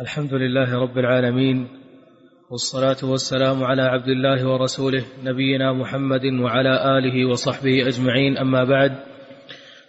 الحمد 0.00 0.34
لله 0.34 0.78
رب 0.78 0.98
العالمين 0.98 1.68
والصلاة 2.50 2.96
والسلام 3.02 3.64
على 3.64 3.82
عبد 3.82 4.08
الله 4.08 4.48
ورسوله 4.48 5.04
نبينا 5.24 5.72
محمد 5.72 6.24
وعلى 6.24 6.98
آله 6.98 7.28
وصحبه 7.28 7.88
أجمعين 7.88 8.38
أما 8.38 8.64
بعد 8.64 8.92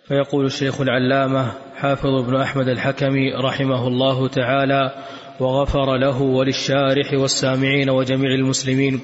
فيقول 0.07 0.45
الشيخ 0.45 0.81
العلامة 0.81 1.51
حافظ 1.75 2.29
بن 2.29 2.35
أحمد 2.35 2.67
الحكمي 2.67 3.33
رحمه 3.33 3.87
الله 3.87 4.27
تعالى 4.27 4.91
وغفر 5.39 5.97
له 5.97 6.21
وللشارح 6.21 7.13
والسامعين 7.13 7.89
وجميع 7.89 8.35
المسلمين 8.35 8.99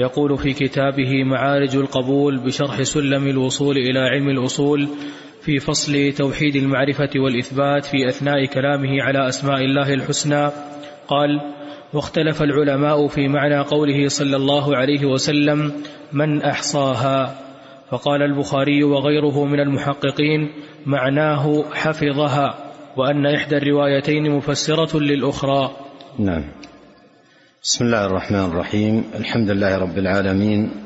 يقول 0.00 0.38
في 0.38 0.52
كتابه 0.52 1.24
معارج 1.24 1.76
القبول 1.76 2.38
بشرح 2.38 2.82
سلم 2.82 3.26
الوصول 3.26 3.76
إلى 3.76 3.98
علم 3.98 4.28
الأصول 4.28 4.88
في 5.46 5.58
فصل 5.58 6.12
توحيد 6.12 6.56
المعرفة 6.56 7.10
والإثبات 7.16 7.84
في 7.84 8.08
أثناء 8.08 8.44
كلامه 8.44 9.02
على 9.02 9.28
أسماء 9.28 9.64
الله 9.64 9.94
الحسنى. 9.94 10.50
قال 11.08 11.40
واختلف 11.92 12.42
العلماء 12.42 13.08
في 13.08 13.28
معنى 13.28 13.58
قوله 13.58 14.08
صلى 14.08 14.36
الله 14.36 14.76
عليه 14.76 15.06
وسلم 15.06 15.72
من 16.12 16.42
أحصاها 16.42 17.38
فقال 17.90 18.22
البخاري 18.22 18.84
وغيره 18.84 19.44
من 19.44 19.60
المحققين 19.60 20.52
معناه 20.86 21.64
حفظها 21.74 22.72
وأن 22.96 23.26
إحدى 23.26 23.56
الروايتين 23.56 24.30
مفسرة 24.30 24.98
للأخرى 24.98 25.76
نعم. 26.18 26.44
بسم 27.62 27.84
الله 27.84 28.06
الرحمن 28.06 28.44
الرحيم. 28.44 29.04
الحمد 29.14 29.50
لله 29.50 29.78
رب 29.78 29.98
العالمين 29.98 30.85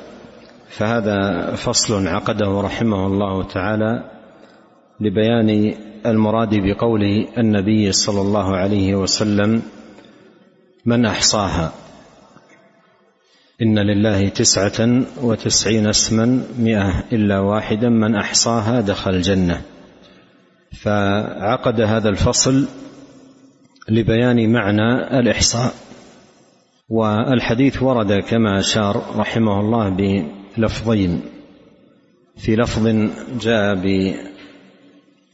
فهذا 0.71 1.51
فصل 1.55 2.07
عقده 2.07 2.61
رحمه 2.61 3.07
الله 3.07 3.43
تعالى 3.43 4.11
لبيان 4.99 5.73
المراد 6.05 6.49
بقول 6.55 7.27
النبي 7.37 7.91
صلى 7.91 8.21
الله 8.21 8.55
عليه 8.55 8.95
وسلم 8.95 9.61
من 10.85 11.05
أحصاها؟ 11.05 11.71
إن 13.61 13.79
لله 13.79 14.29
تسعة 14.29 15.03
وتسعين 15.21 15.87
اسما 15.87 16.43
مئة 16.59 17.03
إلا 17.11 17.39
واحدا 17.39 17.89
من 17.89 18.15
أحصاها 18.15 18.81
دخل 18.81 19.11
الجنة. 19.11 19.61
فعقد 20.81 21.81
هذا 21.81 22.09
الفصل 22.09 22.67
لبيان 23.89 24.53
معنى 24.53 25.19
الإحصاء 25.19 25.73
والحديث 26.89 27.83
ورد 27.83 28.13
كما 28.13 28.59
أشار 28.59 29.03
رحمه 29.17 29.59
الله 29.59 29.89
بلفظين 30.57 31.21
في 32.37 32.55
لفظ 32.55 32.87
جاء 33.41 33.75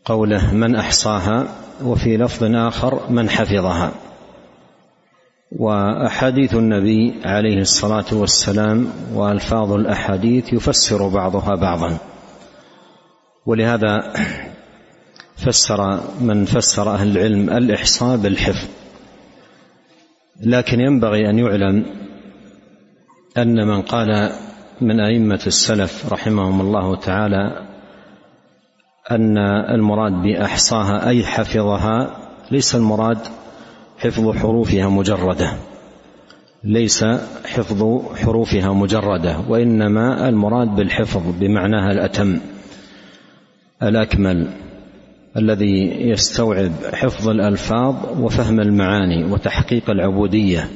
بقوله 0.05 0.53
من 0.53 0.75
أحصاها 0.75 1.47
وفي 1.83 2.17
لفظ 2.17 2.43
آخر 2.43 3.09
من 3.09 3.29
حفظها 3.29 3.91
وأحاديث 5.51 6.55
النبي 6.55 7.13
عليه 7.25 7.61
الصلاة 7.61 8.05
والسلام 8.11 8.87
وألفاظ 9.13 9.71
الأحاديث 9.71 10.53
يفسر 10.53 11.07
بعضها 11.07 11.55
بعضا. 11.55 11.97
ولهذا 13.45 14.13
فسر 15.37 16.01
من 16.21 16.45
فسر 16.45 16.93
أهل 16.93 17.17
العلم 17.17 17.49
الإحصاء 17.49 18.17
بالحفظ. 18.17 18.67
لكن 20.41 20.79
ينبغي 20.79 21.29
أن 21.29 21.39
يعلم 21.39 21.85
أن 23.37 23.67
من 23.67 23.81
قال 23.81 24.31
من 24.81 24.99
أئمة 24.99 25.39
السلف 25.47 26.13
رحمهم 26.13 26.61
الله 26.61 26.95
تعالى 26.95 27.65
أن 29.11 29.37
المراد 29.75 30.11
بإحصاها 30.11 31.07
أي 31.07 31.23
حفظها 31.23 32.17
ليس 32.51 32.75
المراد 32.75 33.17
حفظ 33.97 34.37
حروفها 34.37 34.89
مجردة 34.89 35.53
ليس 36.63 37.03
حفظ 37.45 38.01
حروفها 38.15 38.73
مجردة 38.73 39.39
وإنما 39.49 40.29
المراد 40.29 40.67
بالحفظ 40.75 41.21
بمعناها 41.39 41.91
الأتم 41.91 42.39
الأكمل 43.83 44.47
الذي 45.37 46.09
يستوعب 46.09 46.71
حفظ 46.93 47.29
الألفاظ 47.29 47.95
وفهم 48.19 48.59
المعاني 48.59 49.23
وتحقيق 49.23 49.89
العبودية 49.89 50.69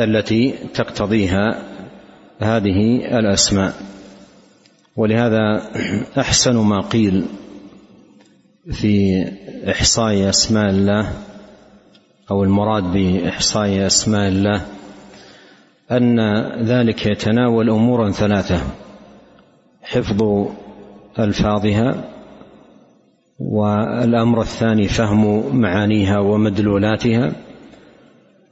التي 0.00 0.54
تقتضيها 0.74 1.62
هذه 2.40 2.96
الأسماء. 3.18 3.72
ولهذا 4.96 5.62
أحسن 6.18 6.56
ما 6.56 6.80
قيل 6.80 7.24
في 8.72 9.24
إحصاء 9.70 10.28
أسماء 10.28 10.70
الله 10.70 11.12
أو 12.30 12.44
المراد 12.44 12.82
بإحصاء 12.92 13.86
أسماء 13.86 14.28
الله 14.28 14.66
أن 15.90 16.20
ذلك 16.64 17.06
يتناول 17.06 17.70
أمورا 17.70 18.10
ثلاثة 18.10 18.60
حفظ 19.82 20.48
ألفاظها 21.18 22.04
والأمر 23.38 24.40
الثاني 24.40 24.88
فهم 24.88 25.56
معانيها 25.56 26.18
ومدلولاتها 26.18 27.32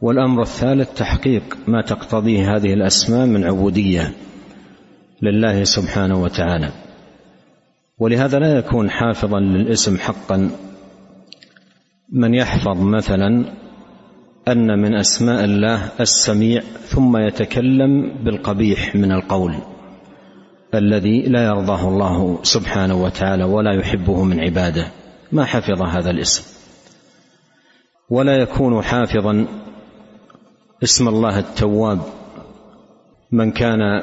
والأمر 0.04 0.42
الثالث 0.42 0.94
تحقيق 0.94 1.56
ما 1.66 1.82
تقتضيه 1.82 2.56
هذه 2.56 2.72
الأسماء 2.74 3.26
من 3.26 3.44
عبودية 3.44 4.12
لله 5.22 5.64
سبحانه 5.64 6.22
وتعالى. 6.22 6.72
ولهذا 7.98 8.38
لا 8.38 8.58
يكون 8.58 8.90
حافظا 8.90 9.40
للاسم 9.40 9.98
حقا. 9.98 10.50
من 12.12 12.34
يحفظ 12.34 12.80
مثلا 12.80 13.44
أن 14.48 14.78
من 14.78 14.94
أسماء 14.94 15.44
الله 15.44 15.90
السميع 16.00 16.62
ثم 16.82 17.16
يتكلم 17.16 18.24
بالقبيح 18.24 18.96
من 18.96 19.12
القول 19.12 19.54
الذي 20.74 21.22
لا 21.22 21.44
يرضاه 21.44 21.88
الله 21.88 22.38
سبحانه 22.42 23.02
وتعالى 23.02 23.44
ولا 23.44 23.74
يحبه 23.80 24.24
من 24.24 24.40
عباده. 24.40 24.86
ما 25.32 25.44
حفظ 25.44 25.82
هذا 25.82 26.10
الاسم. 26.10 26.44
ولا 28.10 28.36
يكون 28.36 28.82
حافظا 28.82 29.46
اسم 30.84 31.08
الله 31.08 31.38
التواب. 31.38 32.00
من 33.32 33.50
كان 33.50 34.02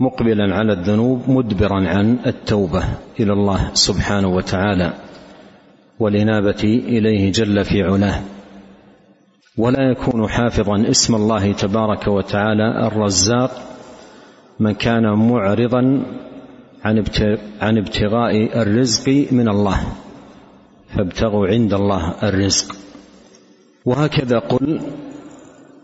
مقبلا 0.00 0.54
على 0.54 0.72
الذنوب 0.72 1.30
مدبرا 1.30 1.88
عن 1.88 2.18
التوبة 2.26 2.84
إلى 3.20 3.32
الله 3.32 3.70
سبحانه 3.74 4.28
وتعالى 4.28 4.92
والإنابة 5.98 6.62
إليه 6.64 7.32
جل 7.32 7.64
في 7.64 7.82
علاه. 7.82 8.20
ولا 9.58 9.90
يكون 9.90 10.28
حافظا 10.28 10.90
اسم 10.90 11.14
الله 11.14 11.52
تبارك 11.52 12.08
وتعالى 12.08 12.86
الرزاق. 12.86 13.50
من 14.60 14.74
كان 14.74 15.02
معرضا 15.02 16.02
عن 17.60 17.78
ابتغاء 17.78 18.62
الرزق 18.62 19.26
من 19.32 19.48
الله 19.48 19.80
فابتغوا 20.96 21.46
عند 21.46 21.74
الله 21.74 22.14
الرزق. 22.22 22.76
وهكذا 23.84 24.38
قل 24.38 24.80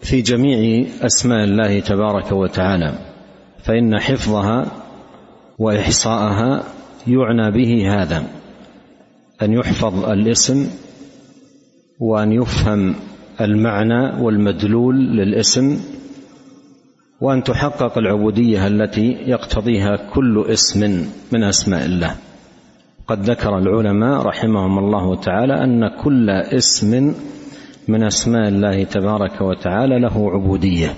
في 0.06 0.20
جميع 0.20 0.86
أسماء 1.02 1.44
الله 1.44 1.80
تبارك 1.80 2.32
وتعالى 2.32 2.98
فإن 3.64 3.98
حفظها 3.98 4.66
وإحصاءها 5.58 6.64
يعنى 7.06 7.50
به 7.50 7.94
هذا 7.94 8.22
أن 9.42 9.52
يحفظ 9.52 10.04
الاسم 10.08 10.66
وأن 12.00 12.32
يفهم 12.32 12.94
المعنى 13.40 14.22
والمدلول 14.22 14.96
للاسم 15.16 15.78
وأن 17.20 17.42
تحقق 17.42 17.98
العبودية 17.98 18.66
التي 18.66 19.12
يقتضيها 19.26 19.96
كل 20.14 20.44
اسم 20.48 21.06
من 21.32 21.42
أسماء 21.44 21.84
الله. 21.84 22.16
قد 23.06 23.30
ذكر 23.30 23.58
العلماء 23.58 24.22
رحمهم 24.22 24.78
الله 24.78 25.16
تعالى 25.20 25.64
أن 25.64 25.88
كل 26.04 26.30
اسم 26.30 27.14
من 27.88 28.02
أسماء 28.02 28.48
الله 28.48 28.84
تبارك 28.84 29.40
وتعالى 29.40 29.98
له 29.98 30.30
عبودية. 30.30 30.94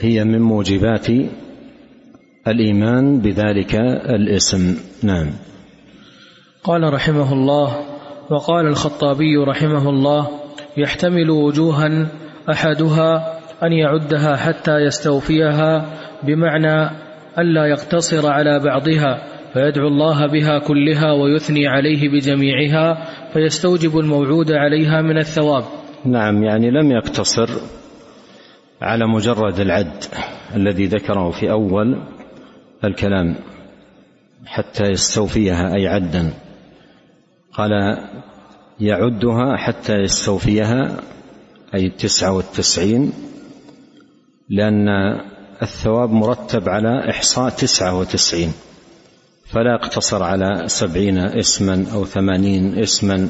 هي 0.00 0.24
من 0.24 0.40
موجبات 0.40 1.06
الإيمان 2.48 3.20
بذلك 3.20 3.74
الاسم. 4.10 4.76
نعم. 5.02 5.30
قال 6.64 6.92
رحمه 6.92 7.32
الله 7.32 7.76
وقال 8.30 8.66
الخطابي 8.66 9.36
رحمه 9.36 9.90
الله 9.90 10.28
يحتمل 10.76 11.30
وجوها 11.30 12.08
أحدها 12.50 13.38
أن 13.62 13.72
يعدها 13.72 14.36
حتى 14.36 14.76
يستوفيها 14.76 15.86
بمعنى 16.22 16.90
ألا 17.38 17.66
يقتصر 17.66 18.26
على 18.26 18.60
بعضها. 18.64 19.39
فيدعو 19.52 19.88
الله 19.88 20.26
بها 20.26 20.58
كلها 20.58 21.12
ويثني 21.12 21.68
عليه 21.68 22.08
بجميعها 22.08 23.08
فيستوجب 23.32 23.98
الموعود 23.98 24.52
عليها 24.52 25.02
من 25.02 25.18
الثواب. 25.18 25.64
نعم 26.04 26.44
يعني 26.44 26.70
لم 26.70 26.92
يقتصر 26.92 27.50
على 28.82 29.06
مجرد 29.06 29.60
العد 29.60 30.04
الذي 30.54 30.86
ذكره 30.86 31.30
في 31.30 31.50
أول 31.50 32.02
الكلام 32.84 33.36
حتى 34.46 34.84
يستوفيها 34.84 35.74
أي 35.74 35.88
عدا. 35.88 36.30
قال 37.52 37.70
يعدها 38.80 39.56
حتى 39.56 39.94
يستوفيها 39.94 40.96
أي 41.74 41.86
التسعة 41.86 42.36
والتسعين 42.36 43.12
لأن 44.48 44.88
الثواب 45.62 46.10
مرتب 46.10 46.68
على 46.68 47.10
إحصاء 47.10 47.50
تسعة 47.50 47.98
وتسعين. 47.98 48.52
فلا 49.52 49.72
يقتصر 49.72 50.22
على 50.22 50.62
سبعين 50.66 51.18
اسما 51.18 51.86
أو 51.92 52.04
ثمانين 52.04 52.78
اسما 52.78 53.28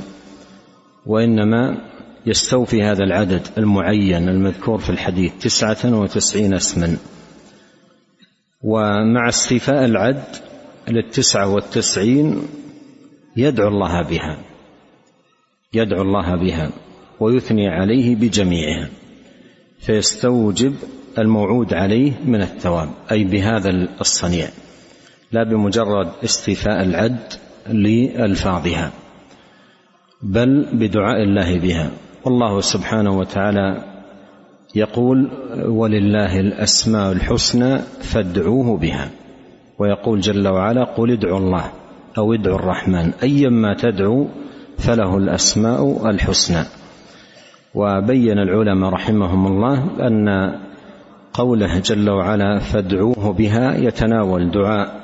وإنما 1.07 1.91
يستوفي 2.27 2.83
هذا 2.83 3.05
العدد 3.05 3.49
المعين 3.59 4.29
المذكور 4.29 4.79
في 4.79 4.91
الحديث 4.91 5.33
تسعة 5.41 6.01
وتسعين 6.01 6.55
اسما. 6.55 6.97
ومع 8.63 9.29
استيفاء 9.29 9.85
العد 9.85 10.25
للتسعة 10.89 11.49
والتسعين 11.49 12.43
يدعو 13.37 13.69
الله 13.69 14.03
بها 14.03 14.39
يدعو 15.75 16.03
الله 16.03 16.37
بها 16.37 16.71
ويثني 17.21 17.69
عليه 17.69 18.17
بجميعها 18.17 18.89
فيستوجب 19.81 20.75
الموعود 21.19 21.75
عليه 21.75 22.13
من 22.25 22.43
الثواب 22.43 22.91
أي 23.11 23.25
بهذا 23.25 23.71
الصنيع. 24.01 24.49
لا 25.33 25.43
بمجرد 25.43 26.09
استيفاء 26.25 26.83
العد 26.83 27.19
لألفاظها 27.69 28.91
بل 30.23 30.67
بدعاء 30.73 31.23
الله 31.23 31.59
بها. 31.59 31.91
والله 32.25 32.61
سبحانه 32.61 33.19
وتعالى 33.19 33.85
يقول 34.75 35.31
ولله 35.67 36.41
الأسماء 36.41 37.13
الحسنى 37.13 37.79
فادعوه 38.01 38.77
بها 38.77 39.11
ويقول 39.79 40.21
جل 40.21 40.49
وعلا 40.49 40.85
قل 40.85 41.11
ادعوا 41.11 41.39
الله 41.39 41.65
أو 42.19 42.35
ادعوا 42.35 42.59
الرحمن 42.59 43.13
أيما 43.23 43.75
تدعو 43.75 44.27
فله 44.79 45.17
الأسماء 45.17 46.11
الحسنى. 46.11 46.65
وبين 47.75 48.39
العلماء 48.39 48.91
رحمهم 48.91 49.47
الله 49.47 50.07
أن 50.07 50.53
قوله 51.33 51.79
جل 51.79 52.11
وعلا 52.11 52.59
فادعوه 52.59 53.33
بها 53.33 53.77
يتناول 53.77 54.51
دعاء 54.51 55.00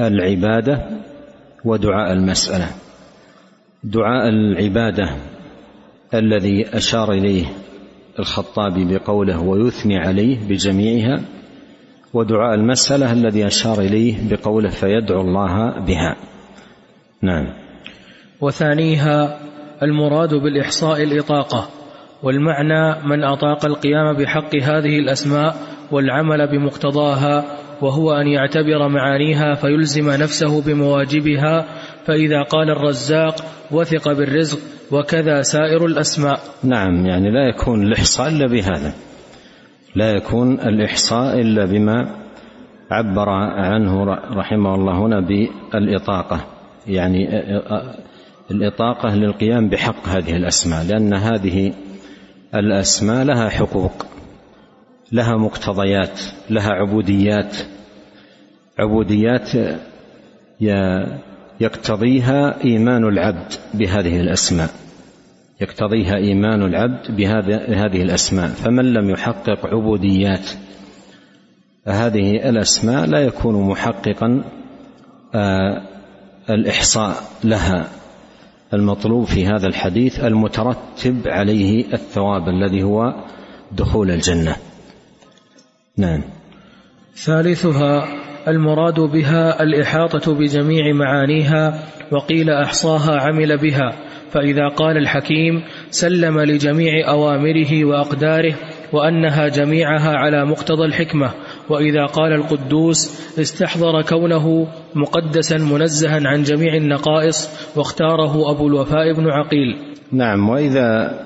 العبادة 0.00 0.88
ودعاء 1.64 2.12
المسألة. 2.12 2.68
دعاء 3.84 4.28
العبادة 4.28 5.16
الذي 6.14 6.76
أشار 6.76 7.12
إليه 7.12 7.46
الخطابي 8.18 8.84
بقوله 8.84 9.42
ويثني 9.42 9.98
عليه 9.98 10.48
بجميعها 10.48 11.22
ودعاء 12.14 12.54
المسألة 12.54 13.12
الذي 13.12 13.46
أشار 13.46 13.80
إليه 13.80 14.14
بقوله 14.30 14.68
فيدعو 14.68 15.20
الله 15.20 15.78
بها. 15.80 16.16
نعم. 17.22 17.46
وثانيها 18.40 19.38
المراد 19.82 20.34
بالإحصاء 20.34 21.02
الإطاقة. 21.02 21.68
والمعنى 22.26 23.06
من 23.06 23.24
أطاق 23.24 23.64
القيام 23.64 24.16
بحق 24.16 24.56
هذه 24.62 24.98
الأسماء 24.98 25.54
والعمل 25.92 26.46
بمقتضاها 26.46 27.44
وهو 27.82 28.12
أن 28.12 28.26
يعتبر 28.26 28.88
معانيها 28.88 29.54
فيلزم 29.54 30.10
نفسه 30.10 30.62
بمواجبها 30.62 31.66
فإذا 32.06 32.42
قال 32.42 32.70
الرزاق 32.70 33.34
وثق 33.70 34.12
بالرزق 34.12 34.58
وكذا 34.92 35.42
سائر 35.42 35.86
الأسماء. 35.86 36.40
نعم 36.64 37.06
يعني 37.06 37.30
لا 37.30 37.48
يكون 37.48 37.82
الإحصاء 37.82 38.28
إلا 38.28 38.46
بهذا. 38.46 38.92
لا 39.94 40.10
يكون 40.10 40.60
الإحصاء 40.60 41.40
إلا 41.40 41.66
بما 41.66 42.10
عبر 42.90 43.28
عنه 43.28 44.04
رحمه 44.34 44.74
الله 44.74 44.98
هنا 44.98 45.20
بالإطاقة. 45.20 46.44
يعني 46.86 47.28
الإطاقة 48.50 49.14
للقيام 49.14 49.68
بحق 49.68 50.08
هذه 50.08 50.36
الأسماء 50.36 50.84
لأن 50.84 51.14
هذه 51.14 51.72
الأسماء 52.58 53.24
لها 53.24 53.48
حقوق 53.48 54.06
لها 55.12 55.36
مقتضيات 55.36 56.20
لها 56.50 56.70
عبوديات. 56.70 57.56
عبوديات 58.78 59.50
يقتضيها 61.60 62.64
إيمان 62.64 63.04
العبد 63.04 63.52
بهذه 63.74 64.20
الأسماء 64.20 64.70
يقتضيها 65.60 66.16
إيمان 66.16 66.62
العبد 66.62 67.16
بهذه 67.16 68.02
الأسماء. 68.02 68.48
فمن 68.48 68.92
لم 68.92 69.10
يحقق 69.10 69.66
عبوديات 69.66 70.50
هذه 71.86 72.48
الأسماء 72.48 73.06
لا 73.06 73.18
يكون 73.18 73.68
محققا 73.68 74.44
آه، 75.34 75.82
الإحصاء 76.50 77.16
لها. 77.44 77.88
المطلوب 78.74 79.24
في 79.24 79.46
هذا 79.46 79.66
الحديث 79.66 80.20
المترتب 80.20 81.22
عليه 81.26 81.84
الثواب 81.92 82.48
الذي 82.48 82.82
هو 82.82 83.14
دخول 83.72 84.10
الجنة. 84.10 84.56
نعم. 85.96 86.22
ثالثها 87.14 88.08
المراد 88.48 89.00
بها 89.00 89.62
الإحاطة 89.62 90.34
بجميع 90.34 90.92
معانيها 90.92 91.82
وقيل 92.12 92.50
أحصاها 92.50 93.20
عمل 93.20 93.58
بها. 93.58 93.92
فإذا 94.30 94.68
قال 94.68 94.96
الحكيم 94.96 95.62
سلم 95.90 96.40
لجميع 96.40 97.08
أوامره 97.08 97.84
وأقداره 97.84 98.54
وأنها 98.92 99.48
جميعها 99.48 100.10
على 100.10 100.44
مقتضى 100.46 100.84
الحكمة. 100.84 101.30
وإذا 101.70 102.06
قال 102.06 102.32
القدوس 102.32 103.20
استحضر 103.40 104.02
كونه 104.02 104.66
مقدسا 104.94 105.56
منزها 105.56 106.20
عن 106.28 106.42
جميع 106.42 106.74
النقائص 106.74 107.50
واختاره 107.76 108.50
أبو 108.50 108.66
الوفاء 108.66 109.12
بن 109.12 109.28
عقيل. 109.28 109.76
نعم 110.12 110.48
وإذا 110.48 111.20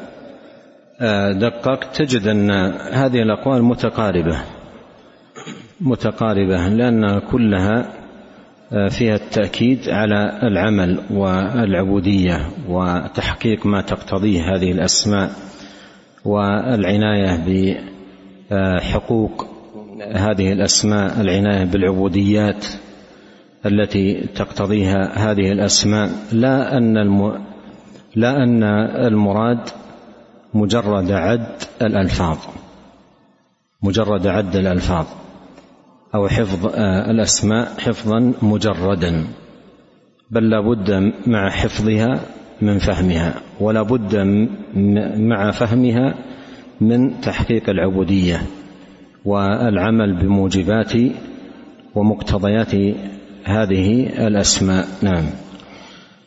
آه، 1.01 1.33
دققت 1.33 1.97
تجد 1.97 2.27
أن 2.27 2.51
هذه 2.93 3.23
الأقوال 3.23 3.63
متقاربة 3.63 4.41
متقاربة 5.81 6.69
لأن 6.69 7.19
كلها 7.19 7.93
آه، 8.73 8.89
فيها 8.89 9.15
التأكيد 9.15 9.89
على 9.89 10.39
العمل 10.43 11.01
والعبودية 11.11 12.49
وتحقيق 12.69 13.67
ما 13.67 13.83
تقتضيه 13.83 14.55
هذه 14.55 14.73
الأسماء 14.73 15.31
والعناية 16.25 17.45
بحقوق 18.51 19.50
هذه 20.01 20.53
الأسماء 20.53 21.21
العناية 21.21 21.65
بالعبوديات 21.65 22.67
التي 23.67 24.21
تقتضيها 24.35 25.31
هذه 25.31 25.53
الأسماء. 25.53 26.11
لا 26.33 26.77
أن 26.77 26.97
الم... 26.97 27.45
لا 28.17 28.43
أن 28.43 28.63
المراد 29.07 29.61
مجرد 30.55 31.13
عد 31.13 31.57
الألفاظ 31.83 32.39
مجرد 33.83 34.27
عد 34.27 34.57
الألفاظ 34.57 35.07
أو 36.15 36.29
حفظ 36.29 36.67
آه، 36.67 37.11
الأسماء 37.11 37.69
حفظا 37.79 38.33
مجردا 38.43 39.25
بل 40.31 40.51
لا 40.51 40.61
بد 40.61 41.13
مع 41.27 41.51
حفظها 41.51 42.21
من 42.63 42.79
فهمها 42.79 43.35
ولا 43.61 43.83
بد 43.83 44.17
مع 45.17 45.51
فهمها 45.51 46.15
من 46.81 47.21
تحقيق 47.21 47.71
العبودية. 47.71 48.43
والعمل 49.25 50.21
بموجبات 50.21 50.93
ومقتضيات 51.95 52.75
هذه 53.45 54.07
الأسماء. 54.27 54.85
نعم. 55.03 55.25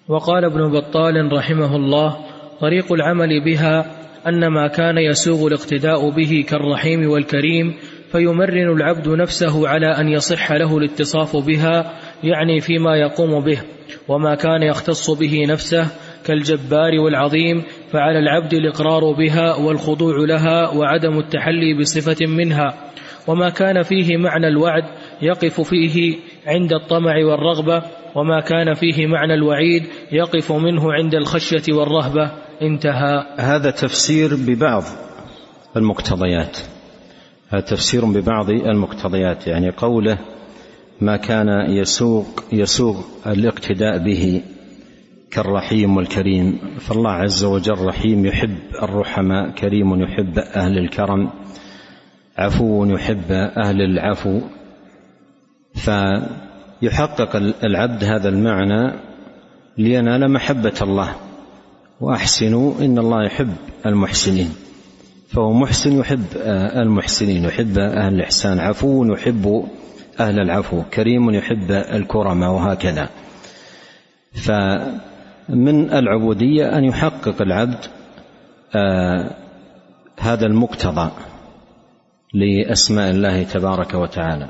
وقال 0.07 0.45
ابن 0.45 0.71
بطال 0.71 1.33
رحمه 1.33 1.75
الله 1.75 2.17
طريق 2.61 2.93
العمل 2.93 3.45
بها 3.45 3.85
أن 4.27 4.47
ما 4.47 4.67
كان 4.67 4.97
يسوغ 4.97 5.47
الاقتداء 5.47 6.09
به 6.09 6.45
كالرحيم 6.49 7.09
والكريم 7.09 7.73
فيمرن 8.11 8.69
العبد 8.69 9.07
نفسه 9.07 9.67
على 9.67 9.87
أن 9.87 10.07
يصح 10.07 10.51
له 10.51 10.77
الاتصاف 10.77 11.37
بها 11.37 11.93
يعني 12.23 12.59
فيما 12.59 12.95
يقوم 12.95 13.43
به 13.43 13.61
وما 14.07 14.35
كان 14.35 14.63
يختص 14.63 15.11
به 15.11 15.45
نفسه 15.49 15.87
كالجبار 16.25 16.99
والعظيم 16.99 17.63
فعلى 17.91 18.19
العبد 18.19 18.53
الإقرار 18.53 19.11
بها 19.11 19.55
والخضوع 19.55 20.15
لها 20.17 20.69
وعدم 20.69 21.19
التحلي 21.19 21.77
بصفة 21.79 22.25
منها. 22.27 22.73
وما 23.27 23.49
كان 23.49 23.81
فيه 23.81 24.17
معنى 24.17 24.47
الوعد 24.47 24.83
يقف 25.21 25.61
فيه 25.61 26.15
عند 26.47 26.73
الطمع 26.73 27.15
والرغبة 27.25 27.83
وما 28.15 28.39
كان 28.39 28.73
فيه 28.73 29.07
معنى 29.07 29.33
الوعيد 29.33 29.83
يقف 30.11 30.51
منه 30.51 30.93
عند 30.93 31.15
الخشية 31.15 31.73
والرهبة. 31.73 32.31
انتهى. 32.61 33.25
هذا 33.37 33.71
تفسير 33.71 34.29
ببعض 34.35 34.83
المقتضيات. 35.77 36.57
هذا 37.49 37.61
تفسير 37.61 38.05
ببعض 38.05 38.49
المقتضيات 38.49 39.47
يعني 39.47 39.69
قوله 39.69 40.17
ما 41.01 41.17
كان 41.17 41.47
يسوق 41.69 42.43
يسوق 42.51 42.95
الاقتداء 43.27 43.97
به. 43.97 44.41
كالرحيم 45.33 45.97
والكريم. 45.97 46.59
فالله 46.79 47.11
عز 47.11 47.43
وجل 47.43 47.85
رحيم 47.85 48.25
يحب 48.25 48.57
الرحماء 48.83 49.49
كريم 49.49 50.01
يحب 50.01 50.37
أهل 50.37 50.77
الكرم 50.77 51.29
عفو 52.37 52.85
يحب 52.85 53.31
أهل 53.31 53.81
العفو. 53.81 54.41
فيحقق 55.75 57.35
العبد 57.63 58.03
هذا 58.03 58.29
المعنى 58.29 58.93
لينال 59.77 60.31
محبة 60.31 60.73
الله. 60.81 61.15
وأحسنوا 62.01 62.73
إن 62.81 62.97
الله 62.97 63.25
يحب 63.25 63.53
المحسنين. 63.85 64.49
فهو 65.29 65.53
محسن 65.53 65.99
يحب 65.99 66.25
المحسنين 66.75 67.43
يحب 67.43 67.77
أهل 67.77 68.13
الإحسان. 68.13 68.59
عفو 68.59 69.05
يحب 69.13 69.65
أهل 70.19 70.39
العفو 70.39 70.81
كريم 70.93 71.29
يحب 71.29 71.71
الكرم 71.71 72.43
وهكذا. 72.43 73.09
فمن 75.47 75.89
العبودية 75.89 76.77
أن 76.77 76.83
يحقق 76.83 77.41
العبد 77.41 77.79
هذا 80.19 80.45
المقتضى 80.45 81.11
لأسماء 82.33 83.11
الله 83.11 83.43
تبارك 83.43 83.93
وتعالى. 83.93 84.47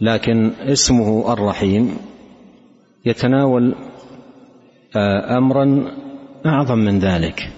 لكن 0.00 0.50
اسمه 0.60 1.32
الرحيم 1.32 1.96
يتناول 3.06 3.74
امرا 5.30 5.84
أعظم 6.46 6.78
من 6.78 6.98
ذلك 6.98 7.52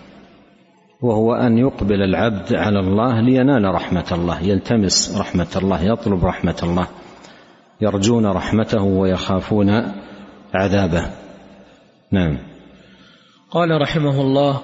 وهو 1.02 1.34
أن 1.34 1.58
يقبل 1.58 2.02
العبد 2.02 2.54
على 2.54 2.80
الله 2.80 3.20
لينال 3.20 3.74
رحمة 3.74 4.06
الله 4.12 4.42
يلتمس 4.42 5.16
رحمة 5.20 5.56
الله 5.56 5.82
يطلب 5.82 6.24
رحمة 6.24 6.56
الله 6.62 6.86
يرجون 7.80 8.26
رحمته 8.26 8.82
ويخافون 8.82 9.92
عذابه. 10.54 11.10
نعم. 12.12 12.38
قال 13.50 13.80
رحمه 13.80 14.20
الله 14.20 14.60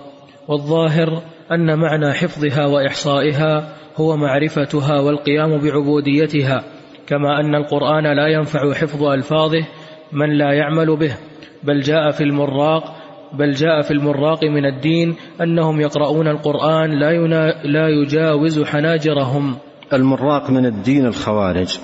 والظاهر 0.48 1.22
أن 1.52 1.78
معنى 1.78 2.12
حفظها 2.12 2.66
وإحصائها 2.66 3.68
هو 3.96 4.16
معرفتها 4.16 5.00
والقيام 5.00 5.58
بعبوديتها 5.58 6.64
كما 7.06 7.40
أن 7.40 7.54
القرآن 7.54 8.16
لا 8.16 8.26
ينفع 8.28 8.72
حفظ 8.74 9.04
ألفاظه 9.04 9.66
من 10.12 10.38
لا 10.38 10.52
يعمل 10.52 10.96
به 10.96 11.16
بل 11.64 11.80
جاء 11.80 12.10
في 12.10 12.20
المراق 12.20 13.02
بل 13.32 13.52
جاء 13.52 13.82
في 13.82 13.90
المراق 13.90 14.44
من 14.44 14.66
الدين 14.66 15.16
أنهم 15.40 15.80
يقرؤون 15.80 16.28
القرآن 16.28 16.90
لا, 16.90 17.10
ينا 17.10 17.62
لا 17.64 17.88
يجاوز 17.88 18.62
حناجرهم. 18.62 19.56
المراق 19.92 20.50
من 20.50 20.66
الدين 20.66 21.06
الخوارج. 21.06 21.78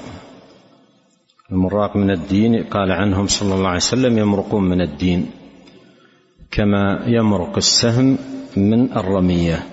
المراق 1.53 1.97
من 1.97 2.11
الدين 2.11 2.65
قال 2.65 2.93
عنهم 2.93 3.27
صلى 3.27 3.55
الله 3.55 3.69
عليه 3.69 3.77
وسلم 3.77 4.19
يمرقون 4.19 4.69
من 4.69 4.81
الدين. 4.81 5.31
كما 6.50 7.02
يمرق 7.07 7.57
السهم 7.57 8.19
من 8.57 8.93
الرمية. 8.93 9.67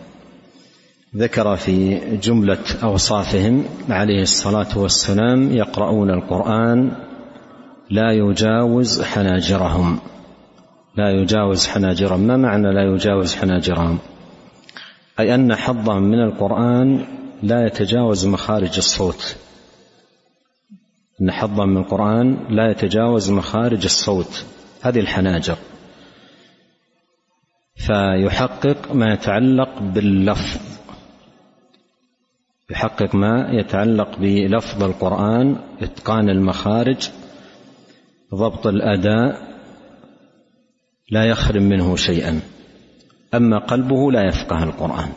ذكر 1.15 1.55
في 1.55 1.99
جملة 2.17 2.63
أوصافهم 2.83 3.63
عليه 3.89 4.21
الصلاة 4.21 4.77
والسلام 4.77 5.51
يقرؤون 5.51 6.09
القرآن 6.09 6.91
لا 7.89 8.11
يجاوز 8.11 9.01
حناجرهم. 9.01 9.99
لا 10.97 11.09
يجاوز 11.09 11.67
حناجرهم. 11.67 12.19
ما 12.19 12.37
معنى 12.37 12.73
لا 12.73 12.93
يجاوز 12.93 13.35
حناجرهم؟ 13.35 13.97
أي 15.19 15.35
أن 15.35 15.55
حظهم 15.55 16.03
من 16.03 16.23
القرآن 16.23 17.05
لا 17.43 17.65
يتجاوز 17.67 18.25
مخارج 18.25 18.77
الصوت. 18.77 19.35
أن 21.21 21.31
حظا 21.31 21.65
من 21.65 21.77
القرآن 21.77 22.37
لا 22.49 22.71
يتجاوز 22.71 23.31
مخارج 23.31 23.83
الصوت. 23.83 24.45
هذه 24.81 24.99
الحناجر. 24.99 25.57
فيحقق 27.75 28.93
ما 28.93 29.13
يتعلق 29.13 29.79
باللفظ. 29.79 30.61
يحقق 32.69 33.15
ما 33.15 33.49
يتعلق 33.51 34.17
بلفظ 34.19 34.83
القرآن 34.83 35.55
إتقان 35.81 36.29
المخارج 36.29 37.09
ضبط 38.35 38.67
الأداء 38.67 39.55
لا 41.11 41.25
يخرم 41.25 41.63
منه 41.63 41.95
شيئا. 41.95 42.39
أما 43.33 43.59
قلبه 43.59 44.11
لا 44.11 44.27
يفقه 44.27 44.63
القرآن. 44.63 45.09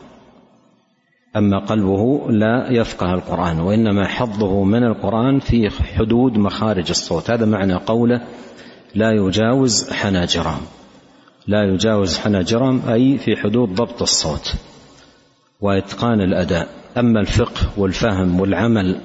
أما 1.36 1.58
قلبه 1.58 2.30
لا 2.30 2.70
يفقه 2.70 3.14
القرآن 3.14 3.60
وإنما 3.60 4.06
حظه 4.06 4.64
من 4.64 4.84
القرآن 4.84 5.38
في 5.38 5.70
حدود 5.70 6.38
مخارج 6.38 6.88
الصوت. 6.90 7.30
هذا 7.30 7.46
معنى 7.46 7.74
قوله 7.74 8.20
لا 8.94 9.12
يجاوز 9.12 9.92
حناجرهم. 9.92 10.62
لا 11.48 11.64
يجاوز 11.64 12.18
حناجرهم 12.18 12.82
أي 12.88 13.18
في 13.18 13.36
حدود 13.36 13.74
ضبط 13.74 14.02
الصوت 14.02 14.54
وإتقان 15.60 16.20
الأداء. 16.20 16.68
أما 16.98 17.20
الفقه 17.20 17.80
والفهم 17.80 18.40
والعمل 18.40 18.96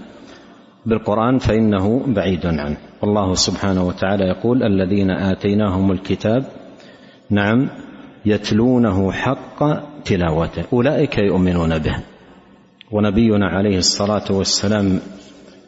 بالقرآن 0.85 1.38
فإنه 1.38 2.03
بعيد 2.07 2.45
عنه. 2.45 2.77
والله 3.01 3.33
سبحانه 3.33 3.88
وتعالى 3.88 4.23
يقول 4.23 4.63
الذين 4.63 5.12
آتيناهم 5.12 5.91
الكتاب 5.91 6.45
نعم 7.29 7.69
يتلونه 8.25 9.12
حق 9.12 9.59
تلاوته 10.05 10.63
أولئك 10.73 11.17
يؤمنون 11.17 11.79
به. 11.79 11.95
ونبينا 12.91 13.47
عليه 13.47 13.77
الصلاة 13.77 14.25
والسلام 14.31 15.00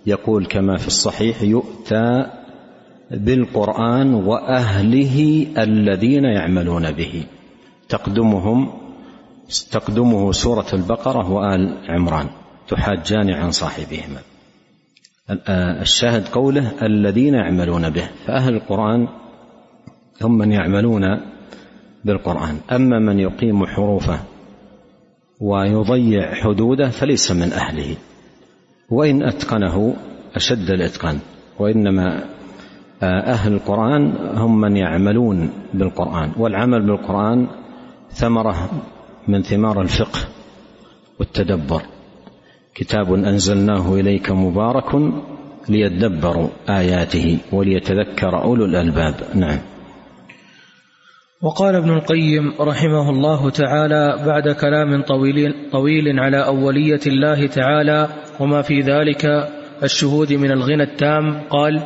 يقول 0.05 0.46
كما 0.46 0.77
في 0.77 0.88
الصحيح 0.88 1.41
يؤتى 1.41 2.25
بالقرآن 3.12 4.14
وأهله 4.14 5.48
الذين 5.58 6.24
يعملون 6.24 6.92
به. 6.92 7.24
تقدمهم 7.90 8.72
تقدمه 9.72 10.32
سورة 10.32 10.66
البقرة 10.74 11.32
وآل 11.32 11.78
عمران. 11.90 12.28
تحاجان 12.68 13.30
عن 13.30 13.52
صاحبهما. 13.52 14.20
الشاهد 15.82 16.28
قوله 16.28 16.72
الذين 16.82 17.34
يعملون 17.34 17.90
به. 17.90 18.10
فأهل 18.26 18.54
القرآن 18.54 19.08
هم 20.22 20.38
من 20.38 20.52
يعملون 20.52 21.22
بالقرآن. 22.06 22.58
أما 22.72 23.00
من 23.00 23.20
يقيم 23.20 23.66
حروفه 23.66 24.20
ويضيع 25.40 26.34
حدوده 26.34 26.90
فليس 26.90 27.32
من 27.32 27.54
أهله. 27.54 27.96
وإن 28.90 29.24
أتقنه 29.24 29.96
أشد 30.36 30.70
الإتقان. 30.70 31.20
وإنما 31.60 32.35
أهل 33.04 33.54
القرآن 33.54 34.14
هم 34.36 34.62
من 34.62 34.78
يعملون 34.78 35.50
بالقرآن 35.74 36.32
والعمل 36.38 36.82
بالقرآن 36.82 37.48
ثمرة 38.10 38.70
من 39.28 39.42
ثمار 39.42 39.82
الفقه 39.82 40.20
والتدبر. 41.20 41.82
كتاب 42.75 43.14
أنزلناه 43.14 43.94
إليك 43.94 44.32
مبارك 44.32 44.96
ليدبروا 45.70 46.48
آياته 46.70 47.38
وليتذكر 47.52 48.44
أولو 48.44 48.66
الألباب. 48.66 49.16
نعم. 49.36 49.60
وقال 51.42 51.75
ابن 51.75 51.90
القيم 51.90 52.54
رحمه 52.62 53.10
الله 53.10 53.50
تعالى 53.50 54.24
بعد 54.25 54.50
كلام 54.50 55.02
طويل, 55.02 55.54
طويل 55.72 56.20
على 56.20 56.46
أولية 56.46 57.00
الله 57.08 57.48
تعالى 57.48 58.10
وما 58.40 58.62
في 58.62 58.80
ذلك 58.80 59.25
الشهود 59.86 60.34
من 60.34 60.51
الغنى 60.51 60.84
التام 60.84 61.42
قال 61.50 61.84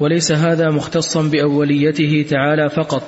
وليس 0.00 0.32
هذا 0.32 0.70
مختصا 0.70 1.22
بأوليته 1.22 2.26
تعالى 2.30 2.68
فقط 2.68 3.02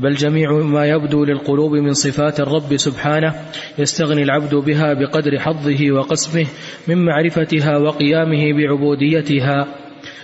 بل 0.00 0.14
جميع 0.14 0.52
ما 0.52 0.86
يبدو 0.86 1.24
للقلوب 1.24 1.72
من 1.72 1.92
صفات 1.92 2.40
الرب 2.40 2.76
سبحانه 2.76 3.34
يستغني 3.78 4.22
العبد 4.22 4.54
بها 4.54 4.94
بقدر 4.94 5.38
حظه 5.38 5.92
وقسمه 5.92 6.46
من 6.88 7.04
معرفتها 7.04 7.78
وقيامه 7.78 8.52
بعبوديتها. 8.52 9.81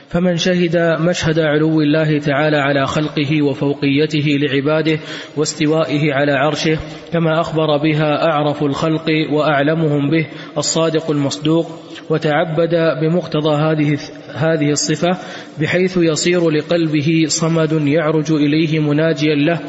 فمن 0.09 0.37
شهد 0.37 0.77
مشهد 1.01 1.39
علو 1.39 1.81
الله 1.81 2.19
تعالى 2.19 2.57
على 2.57 2.87
خلقه 2.87 3.43
وفوقيته 3.43 4.39
لعباده 4.41 4.99
واستوائه 5.37 6.13
على 6.13 6.33
عرشه 6.33 6.79
كما 7.13 7.41
أخبر 7.41 7.77
بها 7.77 8.31
أعرف 8.31 8.63
الخلق 8.63 9.07
وأعلمهم 9.33 10.11
به 10.11 10.27
الصادق 10.59 11.11
المصدوق 11.11 11.67
وتعبد 12.11 12.75
بمقتضى 13.01 13.55
هذه 13.55 13.99
هذه 14.35 14.71
الصفة 14.71 15.19
بحيث 15.61 15.97
يصير 15.97 16.51
لقلبه 16.51 17.25
صمد 17.27 17.73
يعرج 17.87 18.33
إليه 18.33 18.79
مناجيا 18.79 19.35
له 19.35 19.61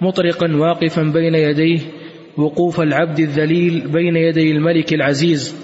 مطرقا 0.00 0.56
واقفا 0.56 1.02
بين 1.02 1.34
يديه 1.34 1.80
وقوف 2.36 2.80
العبد 2.80 3.18
الذليل 3.18 3.88
بين 3.92 4.16
يدي 4.16 4.50
الملك 4.50 4.94
العزيز. 4.94 5.56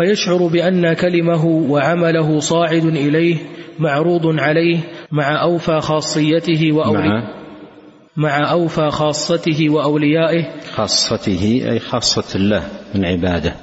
فيشعر 0.00 0.46
بأن 0.46 0.92
كلمه 0.92 1.46
وعمله 1.46 2.40
صاعد 2.40 2.84
إليه 2.84 3.36
معروض 3.78 4.40
عليه 4.40 4.78
مع 5.12 5.42
أوفى 5.42 5.80
خاصيته 5.80 6.72
وأوليائه 6.72 7.40
مع 8.16 8.50
أوفى 8.50 8.90
خاصته 8.90 9.70
وأوليائه. 9.70 10.44
خاصته 10.74 11.62
أي 11.70 11.78
خاصة 11.78 12.38
الله 12.38 12.62
من 12.94 13.04
عباده. 13.04 13.54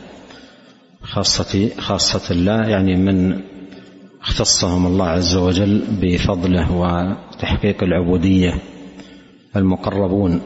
خاصة 1.02 1.70
خاصة 1.80 2.36
الله 2.36 2.68
يعني 2.68 2.96
من 2.96 3.40
اختصهم 4.22 4.86
الله 4.86 5.06
عز 5.06 5.36
وجل 5.36 5.82
بفضله 6.02 6.72
وتحقيق 6.72 7.84
العبودية 7.84 8.54
المقربون 9.56 10.42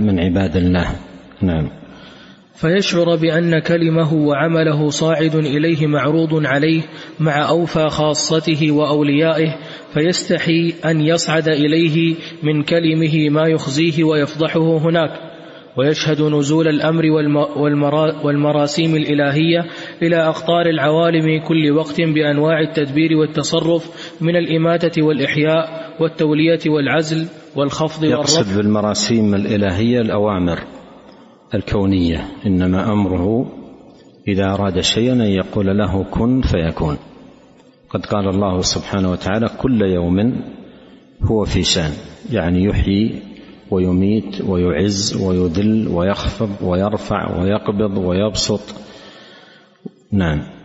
من 0.00 0.20
عباد 0.20 0.56
الله. 0.56 0.96
نعم. 1.42 1.81
فيشعر 2.54 3.16
بأن 3.16 3.58
كلمه 3.58 4.14
وعمله 4.14 4.88
صاعد 4.88 5.34
إليه 5.34 5.86
معروض 5.86 6.46
عليه 6.46 6.82
مع 7.20 7.48
أوفى 7.48 7.88
خاصته 7.88 8.70
وأوليائه 8.72 9.56
فيستحي 9.94 10.74
أن 10.84 11.00
يصعد 11.00 11.48
إليه 11.48 12.14
من 12.42 12.62
كلمه 12.62 13.28
ما 13.30 13.48
يخزيه 13.48 14.04
ويفضحه 14.04 14.78
هناك. 14.78 15.10
ويشهد 15.76 16.22
نزول 16.22 16.68
الأمر 16.68 17.04
والمراسيم 18.24 18.96
الإلهية 18.96 19.64
إلى 20.02 20.16
أقطار 20.16 20.66
العوالم 20.66 21.40
كل 21.48 21.70
وقت 21.70 22.00
بأنواع 22.00 22.60
التدبير 22.60 23.16
والتصرف 23.16 24.12
من 24.20 24.36
الإماتة 24.36 25.02
والإحياء 25.02 25.92
والتولية 26.00 26.60
والعزل 26.66 27.26
والخفض 27.56 28.02
والرفض. 28.02 28.20
يقصد 28.20 28.56
بالمراسيم 28.56 29.34
الإلهية 29.34 30.00
الأوامر. 30.00 30.58
الكونية 31.54 32.28
إنما 32.46 32.92
أمره 32.92 33.46
إذا 34.28 34.44
أراد 34.54 34.80
شيئا 34.80 35.12
أن 35.12 35.20
يقول 35.20 35.78
له 35.78 36.04
كن 36.04 36.40
فيكون. 36.42 36.96
قد 37.90 38.06
قال 38.06 38.28
الله 38.28 38.60
سبحانه 38.60 39.10
وتعالى 39.10 39.48
كل 39.48 39.82
يوم 39.82 40.42
هو 41.22 41.44
في 41.44 41.62
شأن 41.62 41.90
يعني 42.32 42.64
يحيي 42.64 43.22
ويميت 43.70 44.40
ويعز 44.40 45.22
ويذل 45.22 45.88
ويخفض 45.88 46.50
ويرفع 46.62 47.40
ويقبض 47.40 47.96
ويبسط. 47.98 48.74
نعم. 50.12 50.61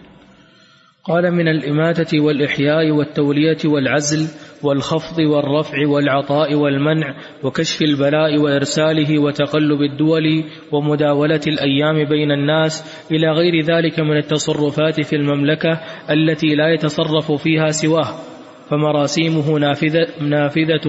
قال 1.08 1.32
من 1.32 1.48
الإماتة 1.48 2.20
والإحياء 2.20 2.92
والتولية 2.92 3.58
والعزل 3.66 4.28
والخفض 4.64 5.20
والرفع 5.20 5.88
والعطاء 5.88 6.56
والمنع 6.56 7.16
وكشف 7.44 7.82
البلاء 7.82 8.38
وإرساله 8.38 9.20
وتقلب 9.20 9.82
الدول 9.82 10.44
ومداولة 10.72 11.42
الأيام 11.48 12.10
بين 12.10 12.32
الناس 12.32 13.06
إلى 13.12 13.32
غير 13.32 13.64
ذلك 13.66 14.00
من 14.00 14.18
التصرفات 14.18 15.02
في 15.02 15.16
المملكة 15.16 15.80
التي 16.10 16.56
لا 16.56 16.74
يتصرف 16.74 17.32
فيها 17.32 17.68
سواه 17.68 18.08
فمراسيمه 18.70 19.60
نافذة, 19.60 20.08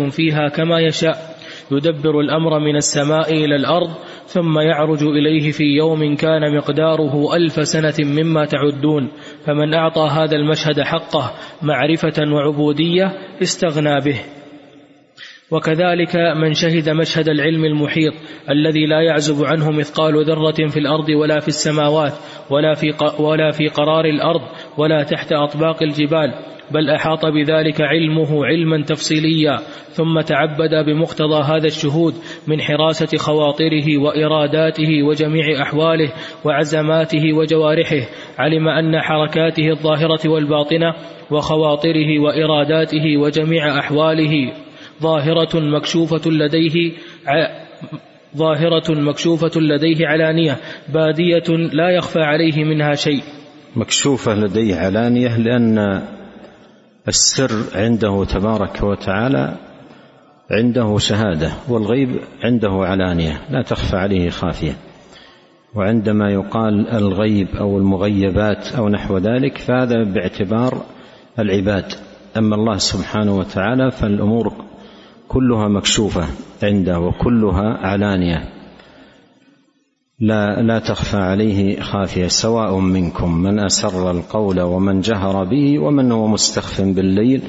فيها 0.09 0.49
كما 0.49 0.81
يشاء. 0.81 1.38
يدبر 1.71 2.21
الأمر 2.21 2.59
من 2.59 2.77
السماء 2.77 3.33
إلى 3.33 3.57
الأرض 3.57 3.91
ثم 4.27 4.59
يعرج 4.59 5.03
إليه 5.03 5.51
في 5.51 5.65
يوم 5.65 6.17
كان 6.17 6.57
مقداره 6.57 7.37
ألف 7.37 7.69
سنة 7.69 7.95
مما 8.07 8.45
تعدون 8.45 9.09
فمن 9.47 9.75
أعطى 9.75 10.09
هذا 10.13 10.37
المشهد 10.37 10.81
حقه 10.81 11.33
معرفة 11.63 12.33
وعبودية 12.33 13.13
استغنى 13.43 14.01
به. 14.01 14.21
وكذلك 15.51 16.17
من 16.17 16.53
شهد 16.53 16.89
مشهد 16.89 17.29
العلم 17.29 17.65
المحيط 17.65 18.13
الذي 18.51 18.87
لا 18.87 19.01
يعزب 19.01 19.45
عنه 19.45 19.71
مثقال 19.71 20.25
ذرة 20.25 20.69
في 20.69 20.79
الأرض 20.79 21.09
ولا 21.09 21.41
في 21.41 21.49
السماوات 21.49 22.13
ولا 22.51 22.75
في, 22.75 22.95
ولا 23.19 23.51
في 23.51 23.69
قرار 23.69 24.05
الأرض 24.05 24.43
ولا 24.79 25.03
تحت 25.03 25.33
أطباق 25.33 25.83
الجبال. 25.83 26.35
بل 26.71 26.91
أحاط 26.91 27.27
بذلك 27.27 27.81
علمه 27.81 28.47
علما 28.47 28.83
تفصيليا 28.83 29.57
ثم 29.91 30.21
تعبد 30.21 30.87
بمقتضى 30.87 31.43
هذا 31.43 31.67
الشهود 31.67 32.15
من 32.47 32.61
حراسة 32.61 33.19
خواطره 33.19 33.99
وإراداته 33.99 35.03
وجميع 35.03 35.63
أحواله 35.63 36.13
وعزماته 36.45 37.33
وجوارحه 37.33 38.09
علم 38.39 38.69
أن 38.69 39.01
حركاته 39.01 39.71
الظاهرة 39.71 40.29
والباطنة 40.29 40.95
وخواطره 41.31 42.19
وإراداته 42.19 43.17
وجميع 43.17 43.79
أحواله 43.79 44.53
ظاهرة 45.03 45.61
مكشوفة 45.61 46.31
لديه 46.31 46.93
ظاهرة 48.37 49.01
مكشوفة 49.01 49.61
لديه 49.61 50.07
علانية 50.07 50.57
بادية 50.95 51.57
لا 51.73 51.91
يخفى 51.91 52.21
عليه 52.21 52.65
منها 52.65 52.95
شيء. 52.95 53.23
مكشوفة 53.77 54.35
لديه 54.35 54.75
علانية 54.75 55.39
لأن 55.39 56.03
السر 57.09 57.51
عنده 57.75 58.25
تبارك 58.25 58.83
وتعالى 58.83 59.55
عنده 60.51 60.99
شهادة 60.99 61.53
والغيب 61.69 62.21
عنده 62.45 62.71
علانية 62.71 63.41
لا 63.51 63.63
تخفى 63.63 63.97
عليه 63.97 64.31
خافية. 64.31 64.73
وعندما 65.75 66.31
يقال 66.31 66.89
الغيب 66.89 67.49
أو 67.57 67.79
المغيبات 67.79 68.73
أو 68.73 68.89
نحو 68.89 69.19
ذلك 69.19 69.59
فهذا 69.59 70.05
باعتبار 70.05 70.83
العباد. 71.39 71.93
أما 72.37 72.55
الله 72.55 72.77
سبحانه 72.77 73.37
وتعالى 73.37 73.91
فالأمور 73.91 74.53
كلها 75.29 75.69
مكشوفة 75.69 76.25
عنده 76.63 77.01
وكلها 77.01 77.79
علانية. 77.87 78.58
لا 80.21 80.63
لا 80.63 80.79
تخفى 80.79 81.17
عليه 81.17 81.81
خافية 81.81 82.27
سواء 82.27 82.79
منكم 82.79 83.43
من 83.43 83.61
أسر 83.61 84.11
القول 84.11 84.61
ومن 84.61 85.01
جهر 85.01 85.45
به 85.45 85.79
ومن 85.79 86.13
هو 86.13 86.27
مستخف 86.27 86.81
بالليل 86.81 87.43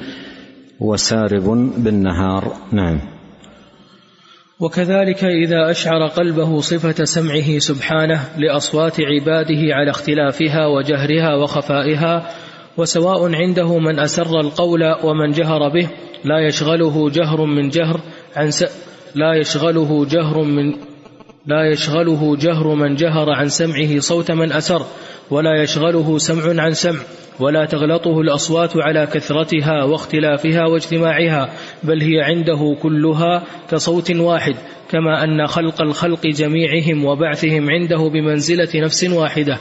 وسارب 0.80 1.72
بالنهار. 1.76 2.52
نعم. 2.72 3.00
وكذلك 4.60 5.24
إذا 5.24 5.70
أشعر 5.70 6.06
قلبه 6.06 6.60
صفة 6.60 7.04
سمعه 7.04 7.58
سبحانه 7.58 8.20
لأصوات 8.38 8.96
عباده 9.00 9.74
على 9.74 9.90
اختلافها 9.90 10.66
وجهرها 10.66 11.34
وخفائها 11.34 12.30
وسواء 12.76 13.34
عنده 13.34 13.78
من 13.78 13.98
أسر 13.98 14.40
القول 14.40 14.80
ومن 15.04 15.30
جهر 15.30 15.68
به 15.68 15.88
لا 16.24 16.46
يشغله 16.46 17.10
جهر 17.10 17.44
من 17.44 17.68
جهر 17.68 18.00
عن 18.36 18.50
س... 18.50 18.64
لا 19.14 19.34
يشغله 19.34 20.06
جهر 20.06 20.42
من 20.42 20.89
لا 21.50 21.70
يشغله 21.72 22.36
جهر 22.36 22.74
من 22.74 22.94
جهر 22.94 23.30
عن 23.30 23.48
سمعه 23.48 23.98
صوت 23.98 24.30
من 24.30 24.52
أسر 24.52 24.82
ولا 25.30 25.62
يشغله 25.62 26.18
سمع 26.18 26.62
عن 26.62 26.72
سمع 26.72 27.00
ولا 27.40 27.64
تغلطه 27.64 28.20
الأصوات 28.20 28.76
على 28.76 29.06
كثرتها 29.06 29.84
واختلافها 29.84 30.66
واجتماعها 30.66 31.48
بل 31.82 32.02
هي 32.02 32.20
عنده 32.22 32.76
كلها 32.82 33.42
كصوت 33.70 34.10
واحد 34.10 34.54
كما 34.90 35.24
أن 35.24 35.46
خلق 35.46 35.82
الخلق 35.82 36.26
جميعهم 36.26 37.04
وبعثهم 37.04 37.70
عنده 37.70 38.08
بمنزلة 38.08 38.68
نفس 38.74 39.04
واحدة. 39.04 39.58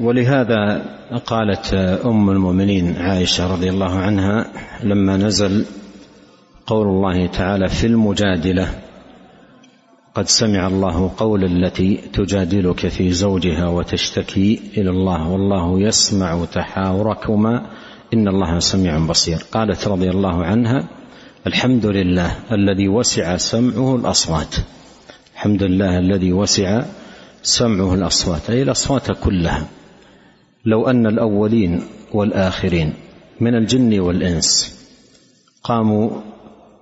ولهذا 0.00 0.82
قالت 1.26 1.74
أم 2.04 2.30
المؤمنين 2.30 2.96
عائشة 2.96 3.52
رضي 3.52 3.70
الله 3.70 3.98
عنها 3.98 4.46
لما 4.84 5.16
نزل 5.16 5.64
قول 6.66 6.86
الله 6.86 7.26
تعالى 7.26 7.68
في 7.68 7.86
المجادلة 7.86 8.68
قد 10.14 10.28
سمع 10.28 10.66
الله 10.66 11.12
قول 11.16 11.44
التي 11.44 11.96
تجادلك 12.12 12.88
في 12.88 13.12
زوجها 13.12 13.68
وتشتكي 13.68 14.60
إلى 14.76 14.90
الله 14.90 15.28
والله 15.28 15.80
يسمع 15.80 16.44
تحاوركما. 16.44 17.66
إن 18.14 18.28
الله 18.28 18.58
سميع 18.58 18.98
بصير. 19.06 19.44
قالت 19.52 19.88
رضي 19.88 20.10
الله 20.10 20.44
عنها 20.44 20.88
الحمد 21.46 21.86
لله 21.86 22.36
الذي 22.52 22.88
وسع 22.88 23.36
سمعه 23.36 23.96
الأصوات. 23.96 24.54
الحمد 25.34 25.62
لله 25.62 25.98
الذي 25.98 26.32
وسع 26.32 26.84
سمعه 27.42 27.94
الأصوات 27.94 28.50
أي 28.50 28.62
الأصوات 28.62 29.12
كلها. 29.24 29.66
لو 30.64 30.86
أن 30.86 31.06
الأولين 31.06 31.82
والآخرين 32.14 32.92
من 33.40 33.54
الجن 33.54 34.00
والإنس 34.00 34.78
قاموا 35.64 36.10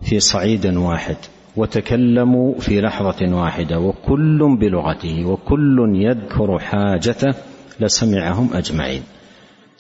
في 0.03 0.21
صعيد 0.21 0.67
واحد 0.67 1.17
وتكلموا 1.57 2.55
في 2.59 2.81
لحظة 2.81 3.37
واحدة 3.37 3.79
وكل 3.79 4.57
بلغته 4.61 5.27
وكل 5.27 5.93
يذكر 5.95 6.59
حاجته 6.59 7.35
لسمعهم 7.81 8.51
أجمعين. 8.55 9.03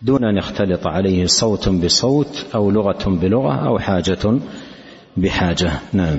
دون 0.02 0.24
أن 0.24 0.36
يختلط 0.36 0.86
عليه 0.86 1.26
صوت 1.26 1.68
بصوت 1.68 2.46
أو 2.54 2.70
لغة 2.70 3.08
بلغة 3.08 3.68
أو 3.68 3.78
حاجة 3.78 4.38
بحاجة. 5.16 5.70
نعم. 5.92 6.18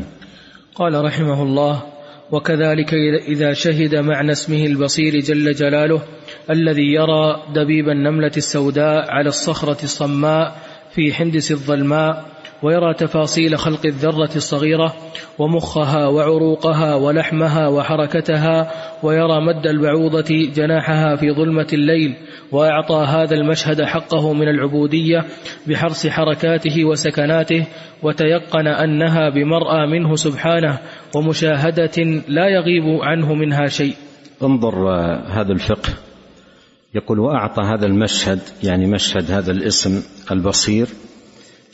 قال 0.76 1.06
رحمه 1.06 1.44
الله 1.44 1.84
وكذلك 2.32 2.94
إذا 3.28 3.54
شهد 3.54 3.96
معنى 3.96 4.32
اسمه 4.32 4.66
البصير 4.66 5.20
جل 5.20 5.54
جلاله 5.54 6.02
الذي 6.50 6.94
يرى 6.94 7.44
دبيب 7.56 7.90
النملة 7.90 8.32
السوداء 8.38 9.12
على 9.12 9.30
الصخرة 9.30 9.84
الصماء 9.84 10.56
في 10.96 11.14
حندس 11.14 11.52
الظلماء 11.52 12.26
ويرى 12.64 12.94
تفاصيل 12.94 13.58
خلق 13.58 13.86
الذرة 13.86 14.30
الصغيرة 14.36 14.94
ومخها 15.40 16.08
وعروقها 16.08 16.96
ولحمها 16.96 17.68
وحركتها 17.68 18.72
ويرى 19.04 19.42
مد 19.42 19.68
البعوضة 19.68 20.52
جناحها 20.56 21.16
في 21.16 21.32
ظلمة 21.32 21.68
الليل 21.74 22.16
وأعطى 22.52 23.06
هذا 23.08 23.36
المشهد 23.36 23.82
حقه 23.82 24.34
من 24.34 24.48
العبودية 24.48 25.26
بحرص 25.68 26.08
حركاته 26.08 26.86
وسكناته 26.86 27.68
وتيقن 28.04 28.68
أنها 28.68 29.30
بمرأى 29.30 29.88
منه 29.88 30.16
سبحانه 30.16 30.80
ومشاهدة 31.16 32.24
لا 32.28 32.48
يغيب 32.48 33.02
عنه 33.02 33.34
منها 33.34 33.68
شيء. 33.68 33.94
انظر 34.44 34.90
هذا 35.28 35.52
الفقه 35.52 35.90
يقول 36.96 37.20
وأعطى 37.20 37.62
هذا 37.62 37.86
المشهد 37.86 38.40
يعني 38.64 38.86
مشهد 38.86 39.32
هذا 39.32 39.52
الاسم 39.52 40.04
البصير 40.32 40.88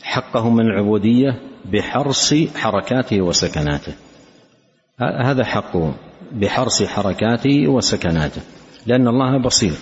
حقه 0.01 0.49
من 0.49 0.65
العبودية 0.65 1.41
بحرص 1.73 2.33
حركاته 2.55 3.21
وسكناته. 3.21 3.93
هذا 4.99 5.43
حقه 5.43 5.93
بحرص 6.31 6.83
حركاته 6.83 7.67
وسكناته 7.67 8.41
لأن 8.85 9.07
الله 9.07 9.37
بصير. 9.37 9.73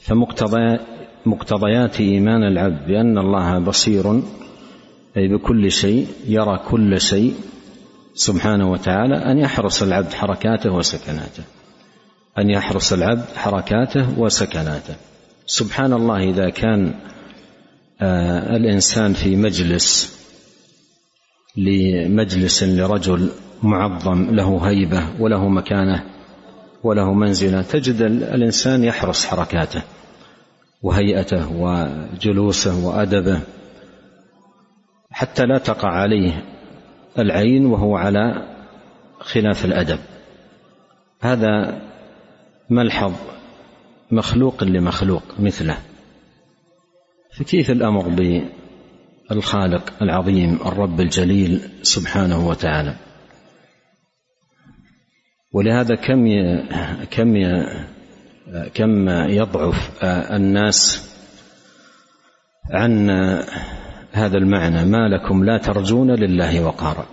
فمقتضى 0.00 0.78
مقتضيات 1.26 2.00
إيمان 2.00 2.42
العبد 2.42 2.86
بأن 2.86 3.18
الله 3.18 3.58
بصير 3.58 4.22
أي 5.16 5.28
بكل 5.28 5.70
شيء 5.70 6.06
يرى 6.26 6.60
كل 6.68 7.00
شيء 7.00 7.34
سبحانه 8.14 8.70
وتعالى 8.70 9.16
أن 9.16 9.38
يحرص 9.38 9.82
العبد 9.82 10.12
حركاته 10.12 10.70
وسكناته. 10.70 11.42
أن 12.38 12.50
يحرص 12.50 12.92
العبد 12.92 13.24
حركاته 13.36 14.18
وسكناته. 14.18 14.94
سبحان 15.46 15.92
الله 15.92 16.30
إذا 16.30 16.50
كان 16.50 16.94
آه 18.00 18.56
الإنسان 18.56 19.12
في 19.12 19.36
مجلس 19.36 20.14
لمجلس 21.56 22.62
لرجل 22.62 23.30
معظم 23.62 24.34
له 24.34 24.68
هيبة 24.68 25.06
وله 25.18 25.48
مكانة 25.48 26.04
وله 26.82 27.14
منزلة 27.14 27.62
تجد 27.62 28.02
الإنسان 28.02 28.84
يحرص 28.84 29.26
حركاته 29.26 29.82
وهيئته 30.82 31.52
وجلوسه 31.52 32.86
وأدبه 32.86 33.40
حتى 35.10 35.46
لا 35.46 35.58
تقع 35.58 35.88
عليه 35.88 36.44
العين 37.18 37.66
وهو 37.66 37.96
على 37.96 38.48
خلاف 39.20 39.64
الأدب. 39.64 39.98
هذا 41.20 41.82
ملحظ 42.70 43.12
مخلوق 44.10 44.64
لمخلوق 44.64 45.22
مثله. 45.38 45.78
فكيف 47.38 47.70
الأمر 47.70 48.08
بالخالق 49.30 50.02
العظيم 50.02 50.54
الرب 50.66 51.00
الجليل 51.00 51.60
سبحانه 51.82 52.48
وتعالى؟ 52.48 52.94
ولهذا 55.52 55.94
كم 55.94 56.26
كم 57.10 57.34
كم 58.74 59.08
يضعف 59.08 60.04
الناس 60.04 61.10
عن 62.70 63.10
هذا 64.12 64.36
المعنى 64.36 64.84
ما 64.84 65.08
لكم 65.08 65.44
لا 65.44 65.58
ترجون 65.58 66.10
لله 66.10 66.64
وقارا 66.64 67.06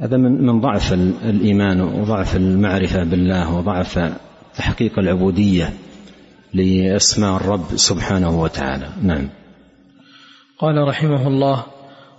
هذا 0.00 0.16
من 0.16 0.46
من 0.46 0.60
ضعف 0.60 0.92
الإيمان 1.24 1.80
وضعف 1.80 2.36
المعرفة 2.36 3.04
بالله 3.04 3.56
وضعف 3.56 3.98
تحقيق 4.56 4.98
العبودية 4.98 5.72
لأسماء 6.54 7.36
الرب 7.36 7.64
سبحانه 7.76 8.42
وتعالى. 8.42 8.88
نعم. 9.02 9.28
قال 10.58 10.88
رحمه 10.88 11.28
الله 11.28 11.64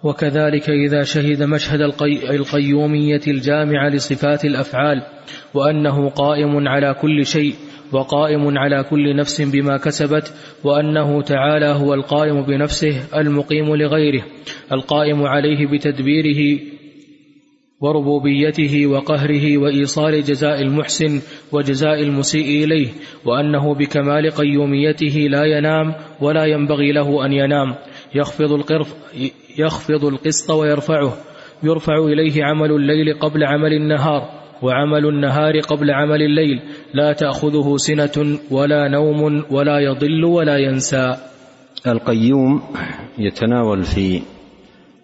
وكذلك 0.04 0.70
إذا 0.70 1.04
شهد 1.04 1.44
مشهد 1.44 1.82
القي... 1.82 2.36
القيومية 2.36 3.22
الجامعة 3.28 3.90
لصفات 3.90 4.46
الأفعال 4.46 5.04
وأنه 5.54 6.10
قائم 6.10 6.68
على 6.68 6.94
كل 7.02 7.26
شيء 7.26 7.56
وقائم 7.92 8.58
على 8.58 8.84
كل 8.84 9.16
نفس 9.16 9.42
بما 9.42 9.78
كسبت 9.78 10.34
وأنه 10.64 11.22
تعالى 11.22 11.66
هو 11.66 11.94
القائم 11.94 12.42
بنفسه 12.42 13.04
المقيم 13.16 13.76
لغيره 13.76 14.24
القائم 14.72 15.24
عليه 15.24 15.68
بتدبيره 15.68 16.60
وربوبيته 17.82 18.88
وقهره 18.88 19.58
وإيصال 19.58 20.24
جزاء 20.24 20.62
المحسن 20.62 21.22
وجزاء 21.52 22.04
المسيء 22.04 22.64
إليه 22.64 22.88
وأنه 23.26 23.76
بكمال 23.76 24.32
قيوميته 24.32 25.28
لا 25.30 25.44
ينام 25.46 25.96
ولا 26.22 26.46
ينبغي 26.46 26.92
له 26.92 27.26
أن 27.26 27.34
ينام. 27.34 27.76
يخفض 28.16 28.52
القرف 28.52 28.96
يخفض 29.58 30.06
القسط 30.06 30.52
ويرفعه. 30.52 31.14
يرفع 31.64 31.98
إليه 32.06 32.44
عمل 32.44 32.72
الليل 32.72 33.20
قبل 33.20 33.44
عمل 33.44 33.74
النهار 33.74 34.30
وعمل 34.62 35.06
النهار 35.06 35.60
قبل 35.60 35.92
عمل 35.92 36.22
الليل. 36.22 36.60
لا 36.94 37.14
تأخذه 37.14 37.78
سنة 37.78 38.38
ولا 38.52 38.88
نوم 38.88 39.44
ولا 39.52 39.80
يضل 39.80 40.26
ولا 40.26 40.58
ينسى. 40.58 41.18
القيوم 41.88 42.62
يتناول 43.18 43.84
في 43.84 44.22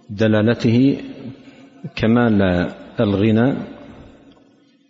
دلالته 0.09 0.97
كمال 1.95 2.41
الغنى 2.99 3.53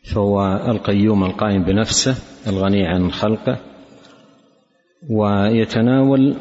فهو 0.03 0.61
القيوم 0.67 1.23
القائم 1.23 1.63
بنفسه 1.63 2.15
الغني 2.47 2.87
عن 2.87 3.11
خلقه 3.11 3.57
ويتناول 5.09 6.35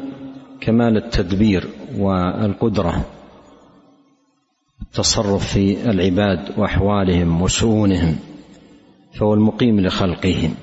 كمال 0.61 0.97
التدبير 0.97 1.67
والقدرة 1.97 3.05
التصرف 4.81 5.53
في 5.53 5.89
العباد 5.89 6.39
وأحوالهم 6.57 7.41
وشؤونهم 7.41 8.15
فهو 9.13 9.33
المقيم 9.33 9.79
لخلقهم. 9.79 10.53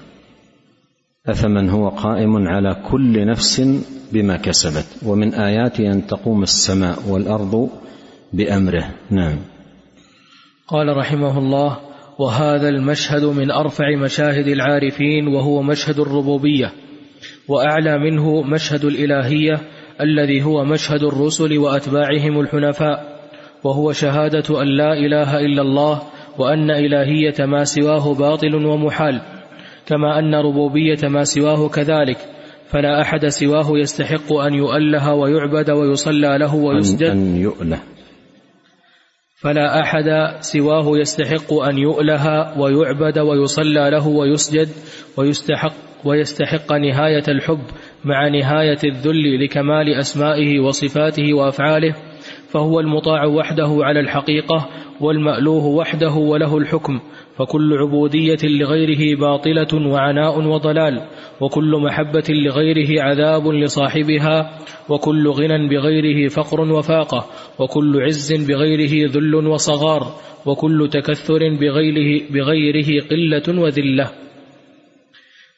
أفمن 1.27 1.71
هو 1.71 1.89
قائم 1.89 2.49
على 2.49 2.83
كل 2.91 3.27
نفس 3.27 3.61
بما 4.13 4.37
كسبت 4.37 4.87
ومن 5.07 5.35
آياته 5.35 5.93
أن 5.93 6.07
تقوم 6.07 6.43
السماء 6.43 6.99
والأرض 7.09 7.71
بأمره. 8.33 8.95
نعم. 9.11 9.39
قال 10.69 10.97
رحمه 10.97 11.39
الله 11.39 11.79
وهذا 12.19 12.69
المشهد 12.69 13.25
من 13.25 13.51
أرفع 13.51 13.97
مشاهد 13.97 14.49
العارفين 14.49 15.29
وهو 15.29 15.63
مشهد 15.63 16.01
الربوبية 16.01 16.73
وأعلى 17.49 17.99
منه 17.99 18.43
مشهد 18.43 18.85
الإلهية 18.85 19.61
الذي 20.01 20.43
هو 20.43 20.65
مشهد 20.65 21.03
الرسل 21.03 21.59
وأتباعهم 21.59 22.41
الحنفاء 22.41 23.15
وهو 23.65 23.93
شهادة 23.93 24.63
أن 24.63 24.77
لا 24.77 24.93
إله 24.93 25.39
إلا 25.41 25.63
الله 25.63 26.03
وأن 26.39 26.71
إلهية 26.71 27.47
ما 27.47 27.65
سواه 27.65 28.15
باطل 28.15 28.55
ومحال 28.55 29.21
كما 29.87 30.19
أن 30.19 30.35
ربوبية 30.35 31.09
ما 31.09 31.25
سواه 31.25 31.69
كذلك 31.69 32.19
فلا 32.69 33.01
أحد 33.01 33.27
سواه 33.27 33.79
يستحق 33.79 34.33
أن 34.33 34.55
يؤله 34.55 35.15
ويعبد 35.15 35.71
ويصلى 35.71 36.39
له 36.39 36.55
ويسجد. 36.55 37.03
أن 37.03 37.37
يؤله. 37.37 37.94
فلا 39.45 39.81
أحد 39.81 40.37
سواه 40.41 40.99
يستحق 40.99 41.53
أن 41.53 41.79
يؤله 41.79 42.59
ويعبد 42.61 43.19
ويصلى 43.19 43.91
له 43.91 44.09
ويسجد 44.09 44.69
ويستحق 45.17 45.73
ويستحق 46.05 46.73
نهاية 46.73 47.23
الحب 47.29 47.61
مع 48.05 48.29
نهاية 48.29 48.79
الذل 48.85 49.45
لكمال 49.45 49.95
أسمائه 49.95 50.61
وصفاته 50.61 51.35
وأفعاله 51.35 51.95
فهو 52.49 52.81
المطاع 52.81 53.25
وحده 53.25 53.79
على 53.81 54.01
الحقيقة 54.01 54.69
والمألوه 55.01 55.67
وحده 55.67 56.13
وله 56.13 56.59
الحكم 56.59 57.01
فكل 57.39 57.79
عبودية 57.79 58.39
لغيره 58.45 59.21
باطلة 59.21 59.89
وعناء 59.93 60.49
وضلال 60.49 61.01
وكل 61.41 61.77
محبة 61.85 62.25
لغيره 62.29 63.03
عذاب 63.03 63.49
لصاحبها 63.49 64.59
وكل 64.89 65.29
غنى 65.29 65.69
بغيره 65.69 66.29
فقر 66.29 66.61
وفاقة 66.61 67.27
وكل 67.59 68.03
عز 68.03 68.33
بغيره 68.33 69.11
ذل 69.11 69.35
وصغار 69.35 70.15
وكل 70.47 70.89
تكثر 70.93 71.39
بغيره, 71.61 72.23
بغيره 72.31 73.03
قلة 73.11 73.61
وذلة. 73.63 74.24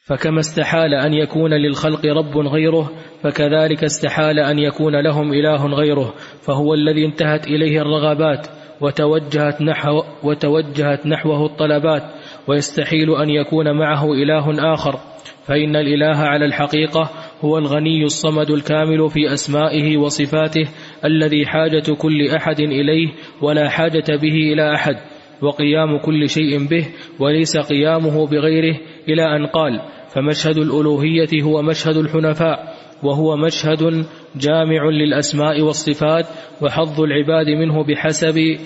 فكما 0.07 0.39
استحال 0.39 0.93
أن 0.93 1.13
يكون 1.13 1.53
للخلق 1.53 2.05
رب 2.05 2.37
غيره 2.37 2.91
فكذلك 3.23 3.83
استحال 3.83 4.39
أن 4.39 4.59
يكون 4.59 4.95
لهم 4.95 5.33
إله 5.33 5.65
غيره 5.65 6.13
فهو 6.41 6.73
الذي 6.73 7.05
انتهت 7.05 7.47
إليه 7.47 7.81
الرغبات 7.81 8.47
وتوجهت 8.81 9.61
نحو 9.61 10.03
وتوجهت 10.23 11.07
نحوه 11.07 11.45
الطلبات 11.45 12.03
ويستحيل 12.47 13.15
أن 13.15 13.29
يكون 13.29 13.77
معه 13.77 14.13
إله 14.13 14.73
آخر 14.73 14.99
فإن 15.45 15.75
الإله 15.75 16.17
على 16.17 16.45
الحقيقة 16.45 17.09
هو 17.41 17.57
الغني 17.57 18.03
الصمد 18.03 18.49
الكامل 18.49 19.09
في 19.09 19.33
أسمائه 19.33 19.97
وصفاته 19.97 20.69
الذي 21.05 21.45
حاجة 21.45 21.93
كل 21.97 22.27
أحد 22.37 22.59
إليه 22.59 23.07
ولا 23.41 23.69
حاجة 23.69 24.17
به 24.21 24.53
إلى 24.53 24.73
أحد 24.73 24.95
وقيام 25.41 25.97
كل 25.97 26.29
شيء 26.29 26.67
به 26.67 26.87
وليس 27.19 27.57
قيامه 27.57 28.27
بغيره 28.27 28.77
إلى 29.09 29.35
أن 29.35 29.45
قال 29.45 29.81
فمشهد 30.13 30.57
الألوهية 30.57 31.43
هو 31.43 31.61
مشهد 31.61 31.97
الحنفاء 31.97 32.73
وهو 33.03 33.37
مشهد 33.37 34.05
جامع 34.35 34.89
للأسماء 34.89 35.61
والصفات 35.61 36.25
وحظ 36.61 37.01
العباد 37.01 37.47
منه 37.47 37.83
بحسب 37.83 38.57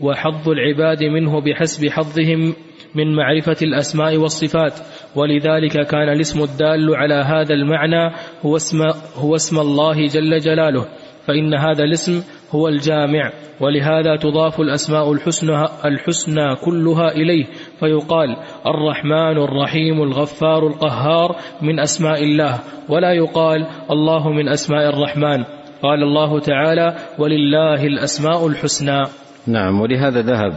وحظ 0.00 0.48
العباد 0.48 1.02
منه 1.02 1.40
بحسب 1.40 1.88
حظهم 1.88 2.54
من 2.94 3.16
معرفة 3.16 3.56
الأسماء 3.62 4.16
والصفات. 4.16 4.72
ولذلك 5.16 5.86
كان 5.86 6.08
الاسم 6.08 6.42
الدال 6.42 6.96
على 6.96 7.14
هذا 7.14 7.54
المعنى 7.54 8.14
هو 8.42 8.56
اسم, 8.56 8.78
هو 9.14 9.34
اسم 9.34 9.58
الله 9.58 10.06
جل 10.06 10.38
جلاله. 10.38 10.88
فإن 11.28 11.54
هذا 11.54 11.84
الاسم 11.84 12.22
هو 12.50 12.68
الجامع 12.68 13.32
ولهذا 13.60 14.16
تضاف 14.16 14.60
الأسماء 14.60 15.12
الحسنى, 15.12 15.64
الحسنى 15.84 16.56
كلها 16.64 17.08
إليه 17.08 17.44
فيقال 17.80 18.36
الرحمن 18.66 19.36
الرحيم 19.42 20.02
الغفار 20.02 20.66
القهار 20.66 21.36
من 21.62 21.80
أسماء 21.80 22.22
الله 22.22 22.58
ولا 22.88 23.12
يقال 23.12 23.66
الله 23.90 24.28
من 24.28 24.48
أسماء 24.48 24.88
الرحمن. 24.88 25.44
قال 25.82 26.02
الله 26.02 26.40
تعالى 26.40 26.96
ولله 27.18 27.86
الأسماء 27.86 28.46
الحسنى. 28.46 29.02
نعم 29.46 29.80
ولهذا 29.80 30.22
ذهب 30.22 30.52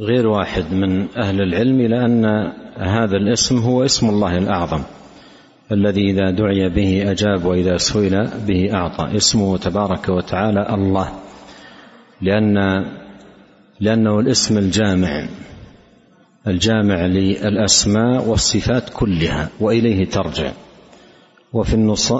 غير 0.00 0.28
واحد 0.28 0.72
من 0.72 1.08
أهل 1.22 1.42
العلم 1.42 1.80
إلى 1.80 2.04
أن 2.04 2.24
هذا 2.78 3.16
الاسم 3.16 3.58
هو 3.58 3.84
اسم 3.84 4.08
الله 4.08 4.38
الأعظم. 4.38 4.82
الذي 5.72 6.10
إذا 6.10 6.30
دعي 6.30 6.68
به 6.68 7.10
أجاب 7.10 7.44
وإذا 7.44 7.76
سئل 7.76 8.30
به 8.46 8.74
أعطى. 8.74 9.16
اسمه 9.16 9.58
تبارك 9.58 10.08
وتعالى 10.08 10.74
الله. 10.74 11.12
لأن 12.20 12.84
لأنه 13.80 14.20
الاسم 14.20 14.58
الجامع. 14.58 15.28
الجامع 16.46 17.06
للأسماء 17.06 18.28
والصفات 18.28 18.90
كلها 18.90 19.48
وإليه 19.60 20.04
ترجع. 20.04 20.52
وفي 21.52 21.76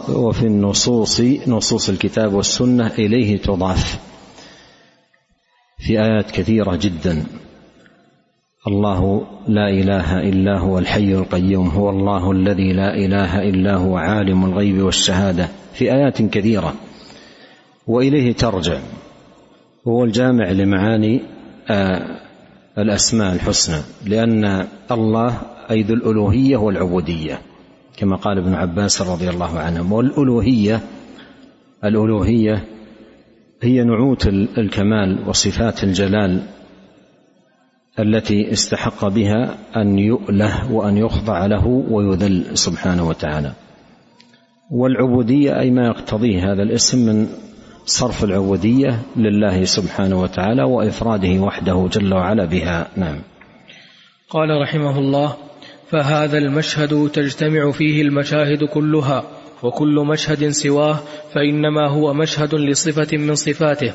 وفي 0.09 0.47
النصوص 0.47 1.21
نصوص 1.47 1.89
الكتاب 1.89 2.35
والسنة 2.35 2.87
إليه 2.87 3.39
تضاف. 3.39 3.99
في 5.79 6.03
آيات 6.03 6.31
كثيرة 6.31 6.77
جدا. 6.77 7.25
الله 8.69 9.27
لا 9.49 9.69
إله 9.69 10.29
إلا 10.29 10.59
هو 10.59 10.79
الحي 10.79 11.15
القيوم 11.15 11.69
هو 11.69 11.91
الله 11.91 12.31
الذي 12.31 12.73
لا 12.73 12.95
إله 12.95 13.43
إلا 13.43 13.77
هو 13.77 13.97
عالم 13.97 14.45
الغيب 14.45 14.83
والشهادة 14.83 15.49
في 15.73 15.93
آيات 15.93 16.23
كثيرة. 16.23 16.75
وإليه 17.87 18.33
ترجع. 18.33 18.79
وهو 19.85 20.05
الجامع 20.05 20.51
لمعاني 20.51 21.21
آه، 21.71 22.21
الأسماء 22.79 23.35
الحسنى. 23.35 23.83
لأن 24.07 24.67
الله 24.91 25.39
أي 25.71 25.83
ذو 25.83 25.95
الألوهية 25.95 26.57
والعبودية 26.57 27.39
كما 27.97 28.17
قال 28.17 28.39
ابن 28.39 28.55
عباس 28.55 29.03
رضي 29.03 29.31
الله 29.31 29.59
عنه 29.59 29.95
والألوهية 29.95 30.81
الألوهية 31.85 32.65
هي 33.63 33.85
نعوت 33.85 34.27
الكمال 34.59 35.29
وصفات 35.29 35.85
الجلال 35.85 36.43
التي 37.99 38.53
استحق 38.53 39.09
بها 39.09 39.59
أن 39.77 39.99
يؤله 39.99 40.73
وأن 40.73 40.97
يخضع 40.97 41.47
له 41.47 41.67
ويذل 41.67 42.59
سبحانه 42.59 43.09
وتعالى. 43.09 43.53
والعبودية 44.71 45.61
أي 45.61 45.71
ما 45.71 45.87
يقتضيه 45.87 46.53
هذا 46.53 46.63
الاسم 46.63 47.07
من 47.07 47.27
صرف 47.87 48.25
العبودية 48.25 49.03
لله 49.17 49.65
سبحانه 49.65 50.23
وتعالى 50.23 50.63
وإفراده 50.63 51.41
وحده 51.41 51.89
جل 51.93 52.15
وعلا 52.15 52.45
بها. 52.45 52.89
نعم. 52.97 53.19
قال 54.31 54.63
رحمه 54.63 54.99
الله 54.99 55.37
فهذا 55.91 56.39
المشهد 56.39 57.11
تجتمع 57.15 57.71
فيه 57.71 58.03
المشاهد 58.03 58.65
كلها 58.65 59.25
وكل 59.63 60.05
مشهد 60.07 60.49
سواه 60.49 60.99
فإنما 61.35 61.89
هو 61.89 62.15
مشهد 62.15 62.55
لصفة 62.55 63.17
من 63.17 63.35
صفاته 63.35 63.93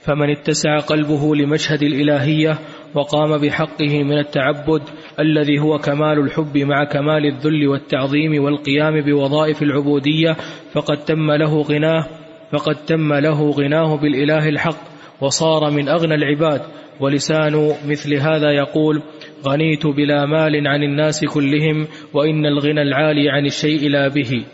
فمن 0.00 0.30
اتسع 0.30 0.78
قلبه 0.78 1.36
لمشهد 1.36 1.82
الإلهية 1.82 2.58
وقام 2.94 3.38
بحقه 3.38 4.02
من 4.02 4.18
التعبد 4.18 4.82
الذي 5.20 5.58
هو 5.58 5.78
كمال 5.78 6.18
الحب 6.18 6.58
مع 6.58 6.84
كمال 6.84 7.26
الذل 7.26 7.68
والتعظيم 7.68 8.44
والقيام 8.44 9.00
بوظائف 9.00 9.62
العبودية 9.62 10.36
فقد 10.72 10.96
تم 10.96 11.30
له 11.30 11.62
غناه 11.62 12.06
فقد 12.52 12.74
تم 12.74 13.12
له 13.12 13.50
غناه 13.50 13.96
بالإله 13.96 14.48
الحق 14.48 14.80
وصار 15.20 15.70
من 15.70 15.88
أغنى 15.88 16.14
العباد. 16.14 16.60
ولسان 17.00 17.72
مثل 17.88 18.14
هذا 18.14 18.50
يقول 18.50 19.02
غنيت 19.44 19.86
بلا 19.86 20.26
مال 20.26 20.68
عن 20.68 20.82
الناس 20.82 21.24
كلهم 21.24 21.86
وإن 22.14 22.46
الغنى 22.46 22.82
العالي 22.82 23.30
عن 23.30 23.46
الشيء 23.46 23.88
لا 23.88 24.08
به. 24.08 24.44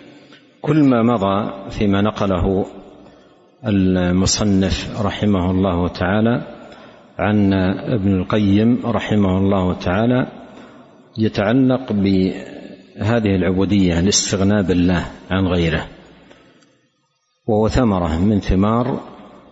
كل 0.61 0.77
ما 0.77 1.03
مضى 1.03 1.53
فيما 1.79 2.03
نقله 2.03 2.67
المصنف 3.67 5.01
رحمه 5.01 5.51
الله 5.51 5.89
تعالى 5.89 6.43
عن 7.19 7.53
ابن 7.95 8.21
القيم 8.21 8.81
رحمه 8.85 9.39
الله 9.39 9.75
تعالى 9.75 10.27
يتعلق 11.19 11.93
بهذه 11.93 13.37
العبودية 13.37 13.99
الاستغناء 13.99 14.63
بالله 14.63 15.05
عن 15.31 15.47
غيره. 15.47 15.87
وهو 17.47 17.69
ثمرة 17.69 18.19
من 18.19 18.41
ثمار 18.41 19.01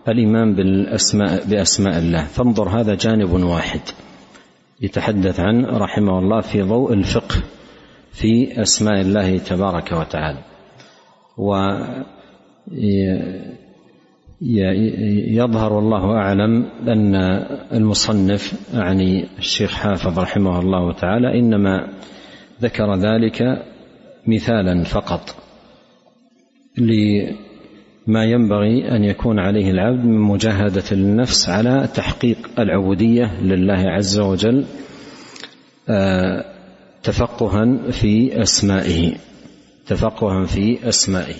الإيمان 0.07 0.55
بالأسماء 0.55 1.47
بأسماء 1.47 1.97
الله. 1.97 2.23
فانظر 2.23 2.69
هذا 2.69 2.95
جانب 2.95 3.33
واحد 3.33 3.81
يتحدث 4.81 5.39
عنه 5.39 5.77
رحمه 5.77 6.19
الله 6.19 6.41
في 6.41 6.61
ضوء 6.61 6.93
الفقه 6.93 7.35
في 8.11 8.61
أسماء 8.61 9.01
الله 9.01 9.37
تبارك 9.37 9.91
وتعالى. 9.91 10.39
و 11.37 11.53
يظهر 14.41 15.73
والله 15.73 16.11
أعلم 16.11 16.65
أن 16.87 17.15
المصنف 17.73 18.53
يعني 18.73 19.25
الشيخ 19.37 19.71
حافظ 19.71 20.19
رحمه 20.19 20.59
الله 20.59 20.93
تعالى 20.93 21.39
إنما 21.39 21.87
ذكر 22.61 22.95
ذلك 22.95 23.63
مثالا 24.27 24.83
فقط 24.83 25.35
لما 26.77 28.23
ينبغي 28.25 28.95
أن 28.95 29.03
يكون 29.03 29.39
عليه 29.39 29.71
العبد 29.71 30.05
من 30.05 30.19
مجاهدة 30.19 30.83
النفس 30.91 31.49
على 31.49 31.89
تحقيق 31.95 32.37
العبودية 32.59 33.41
لله 33.41 33.89
عز 33.89 34.19
وجل 34.19 34.65
آه، 35.89 36.45
تفقها 37.03 37.91
في 37.91 38.41
أسمائه 38.41 39.13
تفقها 39.87 40.45
في 40.45 40.89
أسمائه. 40.89 41.35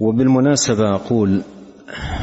وبالمناسبة 0.00 0.94
أقول 0.94 1.42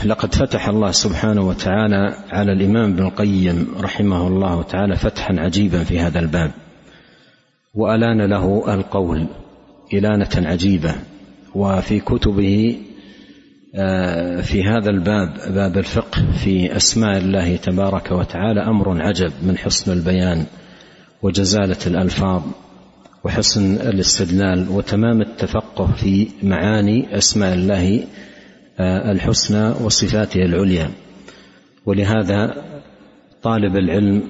لقد 0.05 0.35
فتح 0.35 0.67
الله 0.67 0.91
سبحانه 0.91 1.47
وتعالى 1.47 2.15
على 2.29 2.51
الإمام 2.51 2.93
ابن 2.93 3.05
القيم 3.05 3.67
رحمه 3.79 4.27
الله 4.27 4.63
تعالى 4.63 4.95
فتحا 4.95 5.35
عجيبا 5.39 5.83
في 5.83 5.99
هذا 5.99 6.19
الباب 6.19 6.51
وألان 7.75 8.21
له 8.29 8.73
القول 8.73 9.27
إلانة 9.93 10.29
عجيبة 10.35 10.95
وفي 11.55 11.99
كتبه 11.99 12.77
آه، 13.75 14.41
في 14.41 14.63
هذا 14.63 14.89
الباب 14.89 15.33
باب 15.53 15.77
الفقه 15.77 16.31
في 16.43 16.75
أسماء 16.75 17.17
الله 17.17 17.55
تبارك 17.55 18.11
وتعالى 18.11 18.61
أمر 18.61 19.01
عجب 19.01 19.31
من 19.43 19.57
حسن 19.57 19.91
البيان 19.91 20.45
وجزالة 21.21 21.77
الألفاظ. 21.87 22.41
وحسن 23.27 23.75
الاستدلال 23.75 24.69
وتمام 24.69 25.21
التفقه 25.21 25.85
في 25.85 26.27
معاني 26.43 27.17
أسماء 27.17 27.53
الله 27.53 28.03
آه، 28.79 29.11
الحسنى 29.11 29.69
وصفاته 29.83 30.45
العليا. 30.45 30.91
ولهذا 31.85 32.63
طالب 33.43 33.77
العلم 33.77 34.23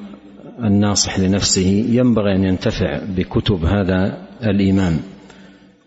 الناصح 0.63 1.19
لنفسه 1.19 1.85
ينبغي 1.89 2.35
أن 2.35 2.43
ينتفع 2.43 2.99
بكتب 3.17 3.65
هذا 3.65 4.17
الإمام 4.43 4.99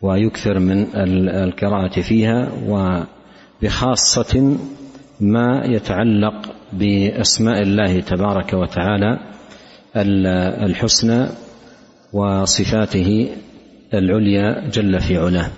ويكثر 0.03 0.59
من 0.59 0.87
القراءة 1.27 2.01
فيها 2.01 2.53
وبخاصة 3.63 4.57
ما 5.21 5.63
يتعلق 5.65 6.55
بأسماء 6.73 7.63
الله 7.63 8.01
تبارك 8.01 8.55
وتعالى 8.55 9.19
الحسنى 10.67 11.27
وصفاته 12.13 13.29
العليا 13.95 14.69
جل 14.69 15.01
في 15.01 15.17
علاه. 15.17 15.51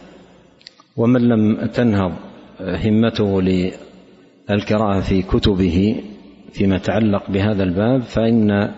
ومن 0.96 1.20
لم 1.20 1.66
تنهض 1.66 2.12
همته 2.60 3.42
للقراءة 3.42 5.00
في 5.00 5.22
كتبه 5.22 6.02
فيما 6.52 6.76
يتعلق 6.76 7.30
بهذا 7.30 7.62
الباب 7.62 8.02
فإن 8.02 8.72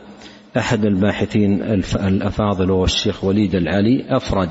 أحد 0.56 0.84
الباحثين 0.84 1.62
الأفاضل 1.94 2.70
وهو 2.70 2.84
الشيخ 2.84 3.24
وليد 3.24 3.54
العلي 3.54 4.04
أفرد 4.08 4.50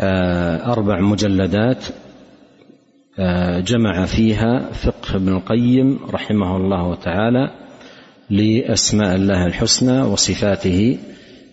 آه، 0.00 0.72
أربع 0.72 1.00
مجلدات 1.00 1.84
آه، 3.18 3.60
جمع 3.60 4.04
فيها 4.04 4.72
فقه 4.72 5.16
ابن 5.16 5.28
القيم 5.28 5.98
رحمه 6.10 6.56
الله 6.56 6.94
تعالى 6.94 7.50
لأسماء 8.30 9.14
الله 9.14 9.46
الحسنى 9.46 10.02
وصفاته 10.02 10.98